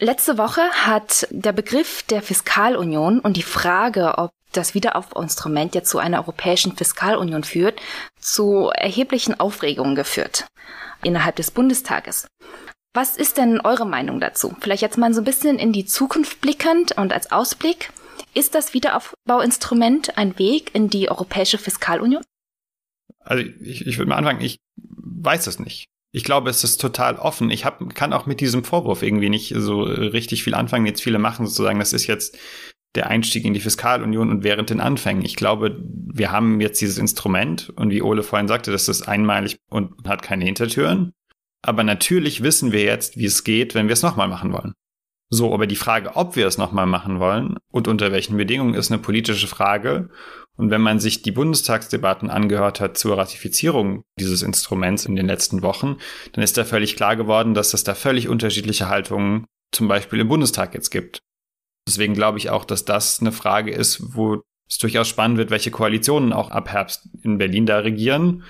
Letzte 0.00 0.36
Woche 0.36 0.62
hat 0.84 1.28
der 1.30 1.52
Begriff 1.52 2.02
der 2.04 2.22
Fiskalunion 2.22 3.20
und 3.20 3.36
die 3.36 3.42
Frage, 3.42 4.18
ob 4.18 4.30
das 4.52 4.74
Wiederaufbauinstrument 4.74 5.74
jetzt 5.74 5.90
zu 5.90 5.98
einer 5.98 6.18
europäischen 6.18 6.76
Fiskalunion 6.76 7.44
führt, 7.44 7.80
zu 8.18 8.70
erheblichen 8.74 9.38
Aufregungen 9.38 9.94
geführt 9.94 10.46
innerhalb 11.02 11.36
des 11.36 11.50
Bundestages. 11.50 12.26
Was 12.94 13.16
ist 13.16 13.36
denn 13.36 13.60
eure 13.60 13.86
Meinung 13.86 14.18
dazu? 14.18 14.56
Vielleicht 14.60 14.82
jetzt 14.82 14.98
mal 14.98 15.12
so 15.12 15.20
ein 15.20 15.24
bisschen 15.24 15.58
in 15.58 15.72
die 15.72 15.84
Zukunft 15.84 16.40
blickend 16.40 16.92
und 16.96 17.12
als 17.12 17.30
Ausblick. 17.30 17.90
Ist 18.34 18.54
das 18.54 18.74
Wiederaufbauinstrument 18.74 20.18
ein 20.18 20.38
Weg 20.38 20.74
in 20.74 20.88
die 20.88 21.10
Europäische 21.10 21.58
Fiskalunion? 21.58 22.22
Also 23.20 23.44
ich, 23.60 23.86
ich 23.86 23.98
würde 23.98 24.08
mal 24.08 24.16
anfangen, 24.16 24.40
ich 24.40 24.58
weiß 24.76 25.46
es 25.46 25.58
nicht. 25.58 25.86
Ich 26.10 26.24
glaube, 26.24 26.48
es 26.48 26.64
ist 26.64 26.80
total 26.80 27.16
offen. 27.16 27.50
Ich 27.50 27.64
hab, 27.64 27.94
kann 27.94 28.12
auch 28.12 28.26
mit 28.26 28.40
diesem 28.40 28.64
Vorwurf 28.64 29.02
irgendwie 29.02 29.28
nicht 29.28 29.52
so 29.56 29.82
richtig 29.82 30.42
viel 30.42 30.54
anfangen. 30.54 30.86
Jetzt 30.86 31.02
viele 31.02 31.18
machen 31.18 31.46
sozusagen, 31.46 31.78
das 31.78 31.92
ist 31.92 32.06
jetzt 32.06 32.38
der 32.94 33.08
Einstieg 33.08 33.44
in 33.44 33.54
die 33.54 33.60
Fiskalunion 33.60 34.30
und 34.30 34.44
während 34.44 34.70
den 34.70 34.80
Anfängen. 34.80 35.24
Ich 35.24 35.36
glaube, 35.36 35.78
wir 35.82 36.32
haben 36.32 36.60
jetzt 36.60 36.80
dieses 36.80 36.98
Instrument 36.98 37.70
und 37.76 37.90
wie 37.90 38.02
Ole 38.02 38.22
vorhin 38.22 38.48
sagte, 38.48 38.72
das 38.72 38.88
ist 38.88 39.02
einmalig 39.02 39.58
und 39.68 40.08
hat 40.08 40.22
keine 40.22 40.44
Hintertüren. 40.44 41.12
Aber 41.62 41.82
natürlich 41.84 42.42
wissen 42.42 42.72
wir 42.72 42.82
jetzt, 42.82 43.16
wie 43.16 43.26
es 43.26 43.44
geht, 43.44 43.74
wenn 43.74 43.88
wir 43.88 43.92
es 43.92 44.02
nochmal 44.02 44.28
machen 44.28 44.52
wollen. 44.52 44.74
So, 45.30 45.52
aber 45.52 45.66
die 45.66 45.76
Frage, 45.76 46.16
ob 46.16 46.36
wir 46.36 46.46
es 46.46 46.56
nochmal 46.56 46.86
machen 46.86 47.20
wollen 47.20 47.56
und 47.70 47.86
unter 47.86 48.12
welchen 48.12 48.38
Bedingungen, 48.38 48.74
ist 48.74 48.90
eine 48.90 49.00
politische 49.00 49.46
Frage. 49.46 50.08
Und 50.56 50.70
wenn 50.70 50.80
man 50.80 51.00
sich 51.00 51.22
die 51.22 51.30
Bundestagsdebatten 51.30 52.30
angehört 52.30 52.80
hat 52.80 52.96
zur 52.96 53.18
Ratifizierung 53.18 54.02
dieses 54.18 54.42
Instruments 54.42 55.04
in 55.04 55.14
den 55.14 55.26
letzten 55.26 55.62
Wochen, 55.62 55.98
dann 56.32 56.42
ist 56.42 56.56
da 56.56 56.64
völlig 56.64 56.96
klar 56.96 57.14
geworden, 57.14 57.52
dass 57.52 57.74
es 57.74 57.84
da 57.84 57.94
völlig 57.94 58.28
unterschiedliche 58.28 58.88
Haltungen 58.88 59.44
zum 59.70 59.86
Beispiel 59.86 60.20
im 60.20 60.28
Bundestag 60.28 60.74
jetzt 60.74 60.90
gibt. 60.90 61.20
Deswegen 61.88 62.12
glaube 62.12 62.36
ich 62.36 62.50
auch, 62.50 62.66
dass 62.66 62.84
das 62.84 63.20
eine 63.20 63.32
Frage 63.32 63.72
ist, 63.72 64.14
wo 64.14 64.42
es 64.68 64.76
durchaus 64.76 65.08
spannend 65.08 65.38
wird, 65.38 65.50
welche 65.50 65.70
Koalitionen 65.70 66.34
auch 66.34 66.50
ab 66.50 66.68
Herbst 66.68 67.08
in 67.22 67.38
Berlin 67.38 67.64
da 67.64 67.78
regieren 67.78 68.44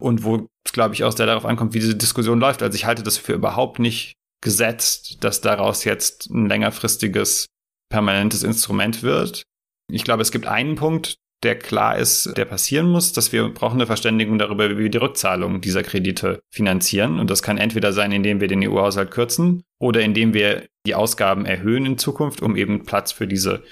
und 0.00 0.24
wo 0.24 0.48
es, 0.64 0.72
glaube 0.72 0.94
ich, 0.94 1.04
auch 1.04 1.12
sehr 1.12 1.26
darauf 1.26 1.44
ankommt, 1.44 1.74
wie 1.74 1.80
diese 1.80 1.94
Diskussion 1.94 2.40
läuft. 2.40 2.62
Also 2.62 2.74
ich 2.74 2.86
halte 2.86 3.02
das 3.02 3.18
für 3.18 3.34
überhaupt 3.34 3.78
nicht 3.78 4.14
gesetzt, 4.42 5.22
dass 5.22 5.42
daraus 5.42 5.84
jetzt 5.84 6.30
ein 6.30 6.48
längerfristiges, 6.48 7.46
permanentes 7.90 8.42
Instrument 8.42 9.02
wird. 9.02 9.42
Ich 9.90 10.04
glaube, 10.04 10.22
es 10.22 10.32
gibt 10.32 10.46
einen 10.46 10.76
Punkt, 10.76 11.16
der 11.42 11.58
klar 11.58 11.98
ist, 11.98 12.36
der 12.36 12.44
passieren 12.44 12.88
muss, 12.88 13.12
dass 13.12 13.32
wir 13.32 13.48
brauchen 13.48 13.76
eine 13.76 13.86
Verständigung 13.86 14.38
darüber, 14.38 14.70
wie 14.70 14.78
wir 14.78 14.88
die 14.88 14.98
Rückzahlung 14.98 15.60
dieser 15.60 15.82
Kredite 15.82 16.40
finanzieren. 16.50 17.18
Und 17.18 17.30
das 17.30 17.42
kann 17.42 17.58
entweder 17.58 17.92
sein, 17.92 18.12
indem 18.12 18.40
wir 18.40 18.48
den 18.48 18.66
EU-Haushalt 18.66 19.10
kürzen 19.10 19.64
oder 19.80 20.02
indem 20.02 20.34
wir 20.34 20.66
die 20.86 20.94
Ausgaben 20.94 21.44
erhöhen 21.44 21.86
in 21.86 21.98
Zukunft, 21.98 22.42
um 22.42 22.56
eben 22.56 22.84
Platz 22.84 23.12
für 23.12 23.26
diese 23.26 23.62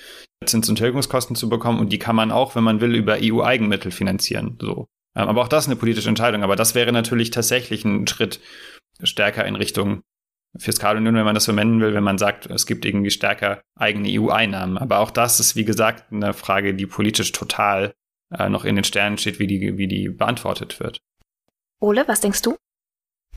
Zins- 0.44 0.68
und 0.68 0.76
Tilgungskosten 0.76 1.36
zu 1.36 1.48
bekommen. 1.48 1.78
Und 1.78 1.92
die 1.92 1.98
kann 1.98 2.16
man 2.16 2.32
auch, 2.32 2.56
wenn 2.56 2.64
man 2.64 2.80
will, 2.80 2.94
über 2.94 3.18
EU-Eigenmittel 3.22 3.92
finanzieren. 3.92 4.58
So. 4.60 4.86
Ähm, 5.16 5.28
aber 5.28 5.42
auch 5.42 5.48
das 5.48 5.64
ist 5.64 5.68
eine 5.68 5.76
politische 5.76 6.08
Entscheidung. 6.08 6.42
Aber 6.42 6.56
das 6.56 6.74
wäre 6.74 6.92
natürlich 6.92 7.30
tatsächlich 7.30 7.84
ein 7.84 8.06
Schritt 8.06 8.40
stärker 9.02 9.44
in 9.46 9.56
Richtung 9.56 10.02
Fiskalunion, 10.56 11.14
wenn 11.14 11.24
man 11.24 11.34
das 11.34 11.44
so 11.44 11.52
nennen 11.52 11.80
will, 11.80 11.94
wenn 11.94 12.04
man 12.04 12.18
sagt, 12.18 12.46
es 12.46 12.66
gibt 12.66 12.84
irgendwie 12.84 13.10
stärker 13.10 13.62
eigene 13.76 14.08
EU-Einnahmen. 14.20 14.78
Aber 14.78 14.98
auch 14.98 15.10
das 15.10 15.40
ist, 15.40 15.56
wie 15.56 15.64
gesagt, 15.64 16.12
eine 16.12 16.32
Frage, 16.32 16.74
die 16.74 16.86
politisch 16.86 17.32
total 17.32 17.92
äh, 18.36 18.48
noch 18.48 18.64
in 18.64 18.76
den 18.76 18.84
Sternen 18.84 19.18
steht, 19.18 19.38
wie 19.38 19.46
die, 19.46 19.78
wie 19.78 19.86
die 19.86 20.08
beantwortet 20.08 20.80
wird. 20.80 20.98
Ole, 21.80 22.06
was 22.08 22.20
denkst 22.20 22.42
du? 22.42 22.56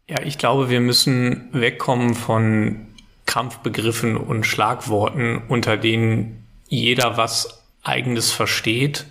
Ja, 0.07 0.21
ich 0.23 0.37
glaube, 0.37 0.69
wir 0.69 0.81
müssen 0.81 1.49
wegkommen 1.53 2.13
von 2.13 2.87
Kampfbegriffen 3.25 4.17
und 4.17 4.45
Schlagworten, 4.45 5.43
unter 5.47 5.77
denen 5.77 6.45
jeder 6.67 7.15
was 7.15 7.63
eigenes 7.83 8.31
versteht 8.31 9.05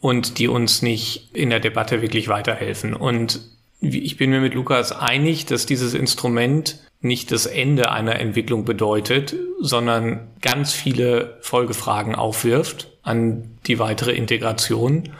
und 0.00 0.38
die 0.38 0.48
uns 0.48 0.82
nicht 0.82 1.34
in 1.34 1.50
der 1.50 1.60
Debatte 1.60 2.02
wirklich 2.02 2.28
weiterhelfen. 2.28 2.94
Und 2.94 3.40
ich 3.80 4.16
bin 4.16 4.30
mir 4.30 4.40
mit 4.40 4.54
Lukas 4.54 4.92
einig, 4.92 5.46
dass 5.46 5.66
dieses 5.66 5.92
Instrument 5.92 6.78
nicht 7.02 7.32
das 7.32 7.46
Ende 7.46 7.90
einer 7.90 8.18
Entwicklung 8.18 8.64
bedeutet, 8.64 9.34
sondern 9.60 10.28
ganz 10.40 10.72
viele 10.72 11.38
Folgefragen 11.40 12.14
aufwirft 12.14 12.92
an 13.02 13.58
die 13.66 13.78
weitere 13.78 14.12
Integration 14.12 15.10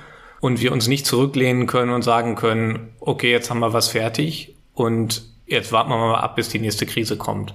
und 0.40 0.60
wir 0.60 0.72
uns 0.72 0.86
nicht 0.86 1.06
zurücklehnen 1.06 1.66
können 1.66 1.92
und 1.92 2.02
sagen 2.02 2.36
können, 2.36 2.94
okay, 3.00 3.30
jetzt 3.30 3.50
haben 3.50 3.60
wir 3.60 3.72
was 3.72 3.88
fertig 3.88 4.54
und 4.74 5.24
jetzt 5.46 5.72
warten 5.72 5.90
wir 5.90 5.96
mal 5.96 6.20
ab, 6.20 6.36
bis 6.36 6.48
die 6.48 6.60
nächste 6.60 6.86
Krise 6.86 7.16
kommt. 7.16 7.54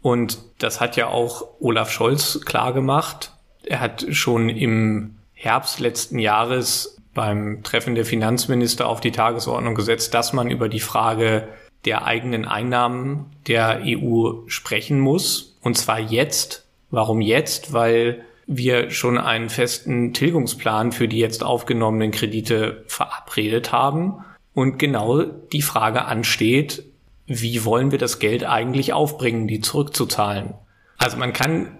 Und 0.00 0.38
das 0.58 0.80
hat 0.80 0.96
ja 0.96 1.08
auch 1.08 1.48
Olaf 1.60 1.90
Scholz 1.90 2.40
klar 2.44 2.72
gemacht. 2.72 3.32
Er 3.64 3.80
hat 3.80 4.06
schon 4.10 4.48
im 4.48 5.16
Herbst 5.34 5.80
letzten 5.80 6.18
Jahres 6.18 6.98
beim 7.14 7.62
Treffen 7.64 7.96
der 7.96 8.04
Finanzminister 8.04 8.86
auf 8.86 9.00
die 9.00 9.12
Tagesordnung 9.12 9.74
gesetzt, 9.74 10.14
dass 10.14 10.32
man 10.32 10.50
über 10.50 10.68
die 10.68 10.80
Frage 10.80 11.48
der 11.84 12.04
eigenen 12.04 12.44
Einnahmen 12.44 13.26
der 13.46 13.82
EU 13.84 14.46
sprechen 14.46 15.00
muss. 15.00 15.56
Und 15.62 15.78
zwar 15.78 15.98
jetzt. 15.98 16.66
Warum 16.90 17.20
jetzt? 17.20 17.72
Weil 17.72 18.24
wir 18.46 18.90
schon 18.90 19.16
einen 19.16 19.48
festen 19.48 20.12
Tilgungsplan 20.12 20.92
für 20.92 21.06
die 21.06 21.18
jetzt 21.18 21.44
aufgenommenen 21.44 22.10
Kredite 22.10 22.84
verabredet 22.88 23.70
haben 23.70 24.24
und 24.54 24.78
genau 24.78 25.22
die 25.22 25.62
Frage 25.62 26.04
ansteht, 26.04 26.82
wie 27.26 27.64
wollen 27.64 27.92
wir 27.92 27.98
das 27.98 28.18
Geld 28.18 28.44
eigentlich 28.44 28.92
aufbringen, 28.92 29.46
die 29.46 29.60
zurückzuzahlen? 29.60 30.54
Also 30.98 31.16
man 31.16 31.32
kann 31.32 31.78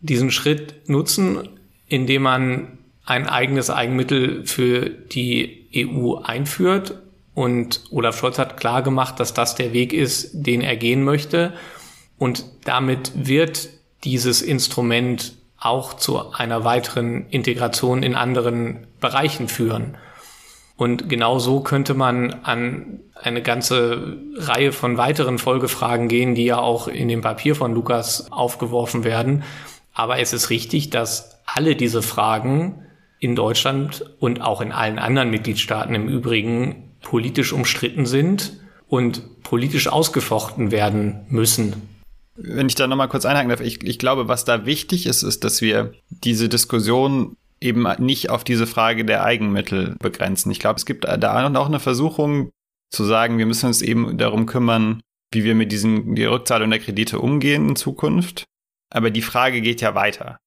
diesen 0.00 0.30
Schritt 0.30 0.88
nutzen, 0.88 1.50
indem 1.86 2.22
man 2.22 2.78
ein 3.04 3.28
eigenes 3.28 3.68
Eigenmittel 3.70 4.46
für 4.46 4.88
die 4.88 5.68
EU 5.74 6.14
einführt 6.16 7.02
und 7.36 7.84
Olaf 7.90 8.18
Scholz 8.18 8.38
hat 8.38 8.56
klar 8.56 8.80
gemacht, 8.80 9.20
dass 9.20 9.34
das 9.34 9.54
der 9.54 9.74
Weg 9.74 9.92
ist, 9.92 10.30
den 10.32 10.62
er 10.62 10.74
gehen 10.74 11.04
möchte. 11.04 11.52
Und 12.16 12.46
damit 12.64 13.12
wird 13.14 13.68
dieses 14.04 14.40
Instrument 14.40 15.34
auch 15.58 15.92
zu 15.92 16.32
einer 16.32 16.64
weiteren 16.64 17.28
Integration 17.28 18.02
in 18.02 18.14
anderen 18.14 18.86
Bereichen 19.00 19.48
führen. 19.48 19.98
Und 20.78 21.10
genau 21.10 21.38
so 21.38 21.60
könnte 21.60 21.92
man 21.92 22.32
an 22.42 23.00
eine 23.14 23.42
ganze 23.42 24.16
Reihe 24.36 24.72
von 24.72 24.96
weiteren 24.96 25.36
Folgefragen 25.36 26.08
gehen, 26.08 26.34
die 26.34 26.46
ja 26.46 26.58
auch 26.58 26.88
in 26.88 27.08
dem 27.08 27.20
Papier 27.20 27.54
von 27.54 27.74
Lukas 27.74 28.32
aufgeworfen 28.32 29.04
werden. 29.04 29.44
Aber 29.92 30.20
es 30.20 30.32
ist 30.32 30.48
richtig, 30.48 30.88
dass 30.88 31.42
alle 31.44 31.76
diese 31.76 32.00
Fragen 32.00 32.86
in 33.18 33.36
Deutschland 33.36 34.10
und 34.20 34.40
auch 34.40 34.62
in 34.62 34.72
allen 34.72 34.98
anderen 34.98 35.28
Mitgliedstaaten 35.28 35.94
im 35.94 36.08
Übrigen 36.08 36.85
politisch 37.06 37.52
umstritten 37.52 38.04
sind 38.04 38.54
und 38.88 39.44
politisch 39.44 39.86
ausgefochten 39.86 40.72
werden 40.72 41.24
müssen. 41.28 41.88
Wenn 42.34 42.66
ich 42.66 42.74
da 42.74 42.88
nochmal 42.88 43.08
kurz 43.08 43.24
einhaken 43.24 43.48
darf, 43.48 43.60
ich, 43.60 43.84
ich 43.84 44.00
glaube, 44.00 44.26
was 44.26 44.44
da 44.44 44.66
wichtig 44.66 45.06
ist, 45.06 45.22
ist, 45.22 45.44
dass 45.44 45.60
wir 45.60 45.92
diese 46.10 46.48
Diskussion 46.48 47.36
eben 47.60 47.86
nicht 47.98 48.30
auf 48.30 48.42
diese 48.42 48.66
Frage 48.66 49.04
der 49.04 49.22
Eigenmittel 49.22 49.94
begrenzen. 50.00 50.50
Ich 50.50 50.58
glaube, 50.58 50.78
es 50.78 50.84
gibt 50.84 51.04
da 51.04 51.46
auch 51.46 51.66
eine 51.68 51.78
Versuchung 51.78 52.50
zu 52.90 53.04
sagen, 53.04 53.38
wir 53.38 53.46
müssen 53.46 53.66
uns 53.66 53.82
eben 53.82 54.18
darum 54.18 54.46
kümmern, 54.46 55.00
wie 55.32 55.44
wir 55.44 55.54
mit 55.54 55.70
diesen, 55.70 56.16
die 56.16 56.24
Rückzahlung 56.24 56.70
der 56.70 56.80
Kredite 56.80 57.20
umgehen 57.20 57.68
in 57.68 57.76
Zukunft. 57.76 58.46
Aber 58.90 59.12
die 59.12 59.22
Frage 59.22 59.60
geht 59.60 59.80
ja 59.80 59.94
weiter. 59.94 60.38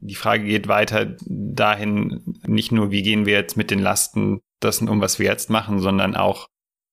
Die 0.00 0.16
Frage 0.16 0.44
geht 0.44 0.66
weiter 0.66 1.14
dahin, 1.26 2.40
nicht 2.44 2.72
nur, 2.72 2.90
wie 2.90 3.02
gehen 3.02 3.24
wir 3.24 3.34
jetzt 3.34 3.56
mit 3.56 3.70
den 3.70 3.78
Lasten 3.78 4.40
das 4.60 4.80
um, 4.80 5.00
was 5.00 5.18
wir 5.18 5.26
jetzt 5.26 5.50
machen, 5.50 5.80
sondern 5.80 6.16
auch, 6.16 6.48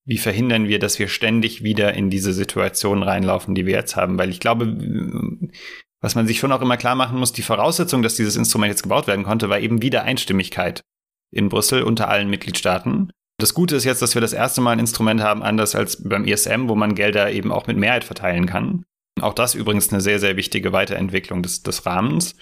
wie 0.06 0.18
verhindern 0.18 0.68
wir, 0.68 0.80
dass 0.80 1.00
wir 1.00 1.08
ständig 1.08 1.64
wieder 1.64 1.94
in 1.94 2.10
diese 2.10 2.34
Situation 2.34 3.02
reinlaufen, 3.04 3.56
die 3.56 3.66
wir 3.66 3.74
jetzt 3.74 3.96
haben. 3.96 4.20
Weil 4.20 4.30
ich 4.30 4.40
glaube, 4.40 4.78
was 6.02 6.16
man 6.16 6.28
sich 6.28 6.38
schon 6.40 6.52
auch 6.52 6.62
immer 6.62 6.78
klar 6.78 6.96
machen 6.96 7.18
muss, 7.18 7.34
die 7.34 7.42
Voraussetzung, 7.42 8.04
dass 8.04 8.16
dieses 8.16 8.36
Instrument 8.36 8.70
jetzt 8.70 8.84
gebaut 8.84 9.08
werden 9.08 9.26
konnte, 9.26 9.50
war 9.50 9.60
eben 9.60 9.82
wieder 9.82 10.04
Einstimmigkeit 10.04 10.82
in 11.32 11.50
Brüssel 11.50 11.82
unter 11.82 12.08
allen 12.08 12.30
Mitgliedstaaten. 12.30 13.12
Das 13.38 13.54
Gute 13.54 13.76
ist 13.76 13.84
jetzt, 13.84 14.02
dass 14.02 14.14
wir 14.14 14.22
das 14.22 14.32
erste 14.32 14.62
Mal 14.62 14.72
ein 14.72 14.80
Instrument 14.80 15.22
haben, 15.22 15.44
anders 15.44 15.76
als 15.76 16.08
beim 16.08 16.26
ISM, 16.26 16.70
wo 16.70 16.76
man 16.76 16.96
Gelder 16.96 17.32
eben 17.32 17.52
auch 17.52 17.68
mit 17.68 17.78
Mehrheit 17.78 18.04
verteilen 18.04 18.46
kann. 18.46 18.86
Auch 19.20 19.34
das 19.34 19.56
übrigens 19.56 19.92
eine 19.92 20.02
sehr, 20.02 20.20
sehr 20.20 20.38
wichtige 20.38 20.72
Weiterentwicklung 20.72 21.42
des, 21.42 21.64
des 21.64 21.86
Rahmens. 21.86 22.36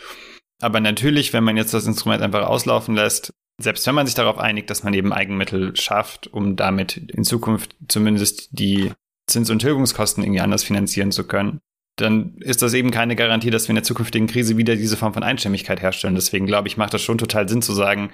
Aber 0.61 0.79
natürlich, 0.79 1.33
wenn 1.33 1.43
man 1.43 1.57
jetzt 1.57 1.73
das 1.73 1.87
Instrument 1.87 2.21
einfach 2.21 2.45
auslaufen 2.47 2.95
lässt, 2.95 3.33
selbst 3.61 3.85
wenn 3.85 3.95
man 3.95 4.05
sich 4.05 4.15
darauf 4.15 4.37
einigt, 4.37 4.69
dass 4.69 4.83
man 4.83 4.93
eben 4.93 5.13
Eigenmittel 5.13 5.75
schafft, 5.75 6.27
um 6.27 6.55
damit 6.55 6.97
in 6.97 7.23
Zukunft 7.23 7.75
zumindest 7.87 8.49
die 8.57 8.91
Zins- 9.27 9.49
und 9.49 9.59
Tilgungskosten 9.59 10.23
irgendwie 10.23 10.41
anders 10.41 10.63
finanzieren 10.63 11.11
zu 11.11 11.25
können, 11.25 11.59
dann 11.95 12.37
ist 12.39 12.61
das 12.61 12.73
eben 12.73 12.91
keine 12.91 13.15
Garantie, 13.15 13.51
dass 13.51 13.67
wir 13.67 13.69
in 13.69 13.75
der 13.75 13.83
zukünftigen 13.83 14.27
Krise 14.27 14.57
wieder 14.57 14.75
diese 14.75 14.97
Form 14.97 15.13
von 15.13 15.23
Einstimmigkeit 15.23 15.81
herstellen. 15.81 16.15
Deswegen 16.15 16.47
glaube 16.47 16.67
ich, 16.67 16.77
macht 16.77 16.93
das 16.93 17.03
schon 17.03 17.19
total 17.19 17.47
Sinn 17.47 17.61
zu 17.61 17.73
sagen, 17.73 18.11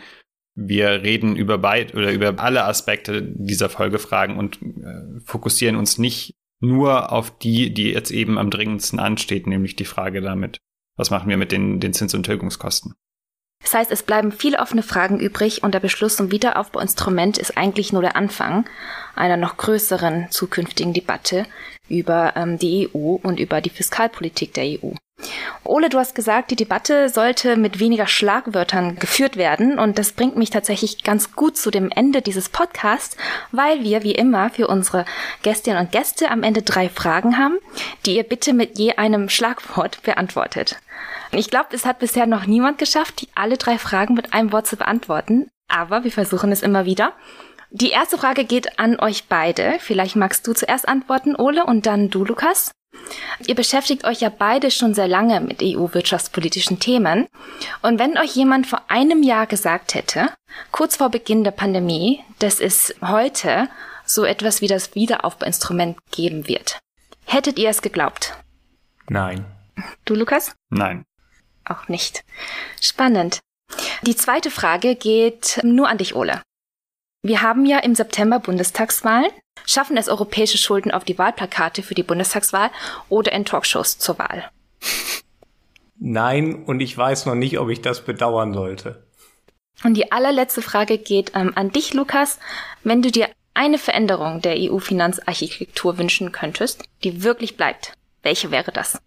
wir 0.56 1.04
reden 1.04 1.36
über 1.38 1.58
beid 1.58 1.96
oder 1.96 2.12
über 2.12 2.38
alle 2.40 2.66
Aspekte 2.66 3.22
dieser 3.22 3.70
Folgefragen 3.70 4.38
und 4.38 4.62
äh, 4.62 5.22
fokussieren 5.24 5.78
uns 5.78 5.98
nicht 5.98 6.36
nur 6.60 7.14
auf 7.14 7.38
die, 7.38 7.74
die 7.74 7.92
jetzt 7.92 8.12
eben 8.12 8.38
am 8.38 8.50
dringendsten 8.50 9.00
ansteht, 9.00 9.48
nämlich 9.48 9.78
die 9.78 9.86
Frage 9.86 10.20
damit, 10.20 10.58
was 10.98 11.12
machen 11.12 11.30
wir 11.30 11.38
mit 11.38 11.54
den, 11.54 11.80
den 11.80 11.94
Zins- 11.94 12.14
und 12.14 12.24
Tilgungskosten. 12.24 12.96
Das 13.62 13.74
heißt, 13.74 13.92
es 13.92 14.04
bleiben 14.04 14.32
viele 14.32 14.60
offene 14.60 14.84
Fragen 14.84 15.20
übrig 15.20 15.64
und 15.64 15.74
der 15.74 15.80
Beschluss 15.80 16.16
zum 16.16 16.32
Wiederaufbauinstrument 16.32 17.38
ist 17.38 17.58
eigentlich 17.58 17.94
nur 17.94 18.02
der 18.02 18.16
Anfang 18.16 18.66
einer 19.16 19.38
noch 19.38 19.58
größeren 19.58 20.32
zukünftigen 20.32 20.94
Debatte 20.94 21.46
über 21.88 22.34
ähm, 22.36 22.58
die 22.58 22.90
EU 22.94 23.16
und 23.22 23.40
über 23.40 23.62
die 23.62 23.70
Fiskalpolitik 23.70 24.54
der 24.54 24.64
EU. 24.64 24.94
Ole, 25.64 25.90
du 25.90 26.00
hast 26.00 26.16
gesagt, 26.16 26.52
die 26.52 26.56
Debatte 26.56 27.10
sollte 27.10 27.56
mit 27.56 27.80
weniger 27.80 28.08
Schlagwörtern 28.08 28.96
geführt 28.96 29.38
werden 29.38 29.78
und 29.78 30.00
das 30.00 30.14
bringt 30.14 30.36
mich 30.36 30.50
tatsächlich 30.50 31.04
ganz 31.04 31.34
gut 31.34 31.58
zu 31.58 31.72
dem 31.72 31.92
Ende 31.92 32.22
dieses 32.22 32.50
Podcasts, 32.50 33.18
weil 33.52 33.84
wir 33.84 34.04
wie 34.04 34.14
immer 34.14 34.50
für 34.50 34.68
unsere 34.68 35.06
Gästinnen 35.44 35.80
und 35.80 35.92
Gäste 35.92 36.32
am 36.32 36.44
Ende 36.44 36.62
drei 36.62 36.90
Fragen 36.90 37.38
haben, 37.38 37.58
die 38.06 38.16
ihr 38.16 38.24
bitte 38.24 38.54
mit 38.54 38.78
je 38.78 38.94
einem 38.94 39.30
Schlagwort 39.30 40.02
beantwortet. 40.04 40.78
Ich 41.32 41.50
glaube, 41.50 41.68
es 41.72 41.86
hat 41.86 42.00
bisher 42.00 42.26
noch 42.26 42.46
niemand 42.46 42.78
geschafft, 42.78 43.22
die 43.22 43.30
alle 43.36 43.58
drei 43.58 43.78
Fragen 43.78 44.16
mit 44.16 44.34
einem 44.34 44.52
Wort 44.52 44.68
zu 44.68 44.78
beantworten, 44.78 45.50
aber 45.68 46.04
wir 46.04 46.12
versuchen 46.12 46.52
es 46.52 46.64
immer 46.64 46.86
wieder. 46.86 47.14
Die 47.72 47.92
erste 47.92 48.18
Frage 48.18 48.46
geht 48.46 48.80
an 48.80 49.00
euch 49.00 49.26
beide. 49.30 49.76
Vielleicht 49.80 50.16
magst 50.16 50.48
du 50.48 50.54
zuerst 50.54 50.88
antworten, 50.88 51.36
Ole, 51.36 51.66
und 51.66 51.86
dann 51.86 52.10
du, 52.10 52.26
Lukas. 52.26 52.72
Ihr 53.48 53.56
beschäftigt 53.56 54.06
euch 54.06 54.22
ja 54.22 54.30
beide 54.30 54.72
schon 54.72 54.94
sehr 54.94 55.08
lange 55.08 55.40
mit 55.40 55.62
EU-wirtschaftspolitischen 55.62 56.80
Themen. 56.80 57.28
Und 57.82 58.00
wenn 58.00 58.18
euch 58.18 58.36
jemand 58.36 58.68
vor 58.68 58.82
einem 58.90 59.24
Jahr 59.24 59.48
gesagt 59.48 59.96
hätte, 59.96 60.30
kurz 60.72 60.98
vor 60.98 61.10
Beginn 61.10 61.44
der 61.44 61.52
Pandemie, 61.52 62.24
dass 62.40 62.60
es 62.60 62.94
heute 63.02 63.70
so 64.06 64.26
etwas 64.26 64.62
wie 64.62 64.68
das 64.68 64.96
Wiederaufbauinstrument 64.96 65.98
geben 66.12 66.48
wird, 66.48 66.80
hättet 67.26 67.58
ihr 67.58 67.70
es 67.70 67.82
geglaubt? 67.82 68.36
Nein. 69.08 69.46
Du, 70.06 70.16
Lukas? 70.16 70.54
Nein 70.70 71.06
auch 71.70 71.88
nicht. 71.88 72.24
Spannend. 72.82 73.40
Die 74.02 74.16
zweite 74.16 74.52
Frage 74.52 74.96
geht 74.96 75.60
nur 75.64 75.88
an 75.88 75.98
dich, 75.98 76.16
Ole. 76.16 76.42
Wir 77.22 77.42
haben 77.42 77.66
ja 77.66 77.80
im 77.80 77.96
September 77.96 78.40
Bundestagswahlen. 78.40 79.32
Schaffen 79.66 79.98
es 79.98 80.08
europäische 80.08 80.58
Schulden 80.58 80.92
auf 80.92 81.04
die 81.04 81.18
Wahlplakate 81.18 81.84
für 81.84 81.94
die 81.94 82.04
Bundestagswahl 82.04 82.72
oder 83.10 83.34
in 83.34 83.44
Talkshows 83.44 83.98
zur 84.00 84.18
Wahl? 84.18 84.50
Nein, 86.00 86.64
und 86.64 86.80
ich 86.80 86.98
weiß 86.98 87.26
noch 87.26 87.36
nicht, 87.36 87.60
ob 87.60 87.70
ich 87.70 87.82
das 87.82 88.06
bedauern 88.06 88.54
sollte. 88.54 89.04
Und 89.84 89.96
die 89.96 90.12
allerletzte 90.14 90.62
Frage 90.62 90.98
geht 90.98 91.34
ähm, 91.36 91.52
an 91.56 91.72
dich, 91.72 91.94
Lukas. 91.94 92.40
Wenn 92.84 93.02
du 93.02 93.12
dir 93.12 93.28
eine 93.54 93.78
Veränderung 93.78 94.42
der 94.42 94.56
EU-Finanzarchitektur 94.58 95.98
wünschen 95.98 96.32
könntest, 96.32 96.84
die 97.04 97.24
wirklich 97.24 97.58
bleibt, 97.58 97.94
welche 98.24 98.52
wäre 98.52 98.72
das? 98.72 98.98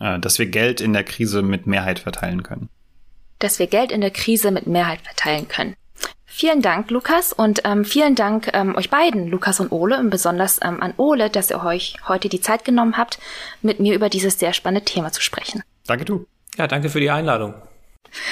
Äh, 0.00 0.18
dass 0.18 0.38
wir 0.38 0.46
Geld 0.46 0.80
in 0.80 0.94
der 0.94 1.04
Krise 1.04 1.42
mit 1.42 1.66
Mehrheit 1.66 1.98
verteilen 1.98 2.42
können. 2.42 2.70
Dass 3.38 3.58
wir 3.58 3.66
Geld 3.66 3.92
in 3.92 4.00
der 4.00 4.10
Krise 4.10 4.50
mit 4.50 4.66
Mehrheit 4.66 5.02
verteilen 5.02 5.48
können. 5.48 5.74
Vielen 6.32 6.62
Dank, 6.62 6.90
Lukas, 6.92 7.32
und 7.32 7.62
ähm, 7.64 7.84
vielen 7.84 8.14
Dank 8.14 8.50
ähm, 8.54 8.76
euch 8.76 8.88
beiden, 8.88 9.26
Lukas 9.26 9.58
und 9.58 9.72
Ole, 9.72 9.98
und 9.98 10.10
besonders 10.10 10.60
ähm, 10.62 10.80
an 10.80 10.94
Ole, 10.96 11.28
dass 11.28 11.50
ihr 11.50 11.62
euch 11.62 11.96
heute 12.06 12.28
die 12.28 12.40
Zeit 12.40 12.64
genommen 12.64 12.96
habt, 12.96 13.18
mit 13.62 13.80
mir 13.80 13.94
über 13.94 14.08
dieses 14.08 14.38
sehr 14.38 14.52
spannende 14.52 14.84
Thema 14.84 15.10
zu 15.10 15.20
sprechen. 15.20 15.62
Danke 15.86 16.04
du. 16.04 16.26
Ja, 16.56 16.68
danke 16.68 16.88
für 16.88 17.00
die 17.00 17.10
Einladung. 17.10 17.54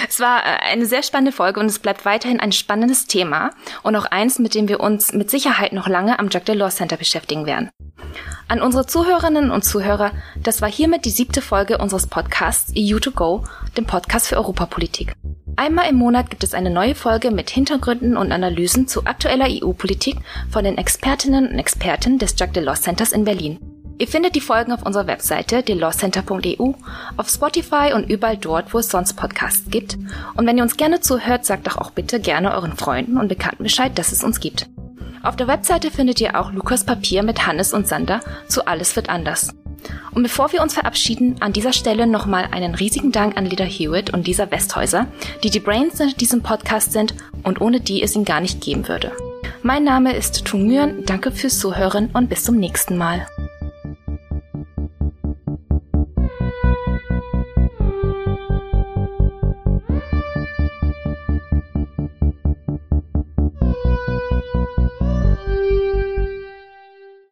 Es 0.09 0.21
war 0.21 0.41
äh, 0.41 0.71
eine 0.71 0.87
sehr 0.87 1.03
spannende 1.03 1.33
Folge 1.33 1.61
und 1.61 1.67
es 1.67 1.79
bleibt 1.79 2.05
weiterhin 2.05 2.41
ein 2.41 2.53
spannendes 2.53 3.07
Thema 3.07 3.51
und 3.83 3.97
auch 3.97 4.07
eins, 4.07 4.38
mit 4.38 4.55
dem 4.55 4.69
wir 4.69 4.81
uns 4.81 5.12
mit 5.12 5.31
Sicherheit 5.31 5.73
noch 5.73 5.88
lange 5.88 6.19
am 6.19 6.29
Jack 6.31 6.45
Delors 6.47 6.77
Center 6.77 6.97
beschäftigen 6.97 7.47
werden. 7.47 7.71
An 8.49 8.62
unsere 8.62 8.87
Zuhörerinnen 8.87 9.51
und 9.51 9.64
Zuhörer, 9.64 10.12
das 10.43 10.62
war 10.62 10.71
hiermit 10.71 11.05
die 11.05 11.11
siebte 11.11 11.43
Folge 11.43 11.79
unseres 11.79 12.07
Podcasts 12.07 12.73
EU2Go, 12.73 13.45
dem 13.77 13.85
Podcast 13.85 14.29
für 14.29 14.37
Europapolitik. 14.37 15.12
Einmal 15.57 15.91
im 15.91 15.97
Monat 15.97 16.31
gibt 16.31 16.45
es 16.45 16.55
eine 16.55 16.71
neue 16.71 16.95
Folge 16.95 17.31
mit 17.31 17.51
Hintergründen 17.51 18.17
und 18.17 18.33
Analysen 18.33 18.87
zu 18.87 19.05
aktueller 19.07 19.49
EU-Politik 19.49 20.17
von 20.51 20.64
den 20.64 20.79
Expertinnen 20.79 21.49
und 21.49 21.59
Experten 21.59 22.19
des 22.19 22.37
Jack 22.38 22.53
Delors 22.53 22.83
Centers 22.83 23.12
in 23.12 23.25
Berlin. 23.25 23.59
Ihr 24.00 24.06
findet 24.06 24.37
die 24.37 24.40
Folgen 24.40 24.70
auf 24.70 24.84
unserer 24.84 25.08
Webseite 25.08 25.64
delawcenter.eu, 25.64 26.72
auf 27.16 27.28
Spotify 27.28 27.92
und 27.94 28.08
überall 28.08 28.37
dort, 28.37 28.72
wo 28.72 28.78
es 28.78 28.88
sonst 28.88 29.14
Podcasts 29.14 29.68
gibt. 29.70 29.98
Und 30.34 30.46
wenn 30.46 30.56
ihr 30.56 30.62
uns 30.62 30.76
gerne 30.76 31.00
zuhört, 31.00 31.44
sagt 31.44 31.66
doch 31.66 31.76
auch 31.76 31.90
bitte 31.90 32.20
gerne 32.20 32.54
euren 32.54 32.76
Freunden 32.76 33.18
und 33.18 33.26
Bekannten 33.26 33.64
Bescheid, 33.64 33.98
dass 33.98 34.12
es 34.12 34.22
uns 34.22 34.38
gibt. 34.38 34.68
Auf 35.24 35.34
der 35.34 35.48
Webseite 35.48 35.90
findet 35.90 36.20
ihr 36.20 36.38
auch 36.38 36.52
Lukas 36.52 36.84
Papier 36.84 37.24
mit 37.24 37.44
Hannes 37.44 37.72
und 37.72 37.88
Sander 37.88 38.20
zu 38.46 38.68
Alles 38.68 38.94
wird 38.94 39.08
anders. 39.08 39.52
Und 40.12 40.22
bevor 40.22 40.52
wir 40.52 40.62
uns 40.62 40.74
verabschieden, 40.74 41.37
an 41.40 41.52
dieser 41.52 41.72
Stelle 41.72 42.06
nochmal 42.06 42.48
einen 42.52 42.76
riesigen 42.76 43.11
Dank 43.11 43.37
an 43.37 43.46
Lida 43.46 43.64
Hewitt 43.64 44.11
und 44.11 44.28
Lisa 44.28 44.48
Westhäuser, 44.50 45.06
die 45.42 45.50
die 45.50 45.61
Brains 45.61 45.98
in 45.98 46.11
diesem 46.11 46.42
Podcast 46.42 46.92
sind 46.92 47.14
und 47.42 47.61
ohne 47.61 47.80
die 47.80 48.02
es 48.02 48.14
ihn 48.14 48.24
gar 48.24 48.40
nicht 48.40 48.61
geben 48.61 48.87
würde. 48.87 49.11
Mein 49.62 49.82
Name 49.82 50.14
ist 50.14 50.44
Tung 50.44 50.66
Nguyen, 50.66 51.04
danke 51.04 51.32
fürs 51.32 51.58
Zuhören 51.58 52.11
und 52.12 52.28
bis 52.28 52.44
zum 52.44 52.56
nächsten 52.56 52.96
Mal. 52.96 53.26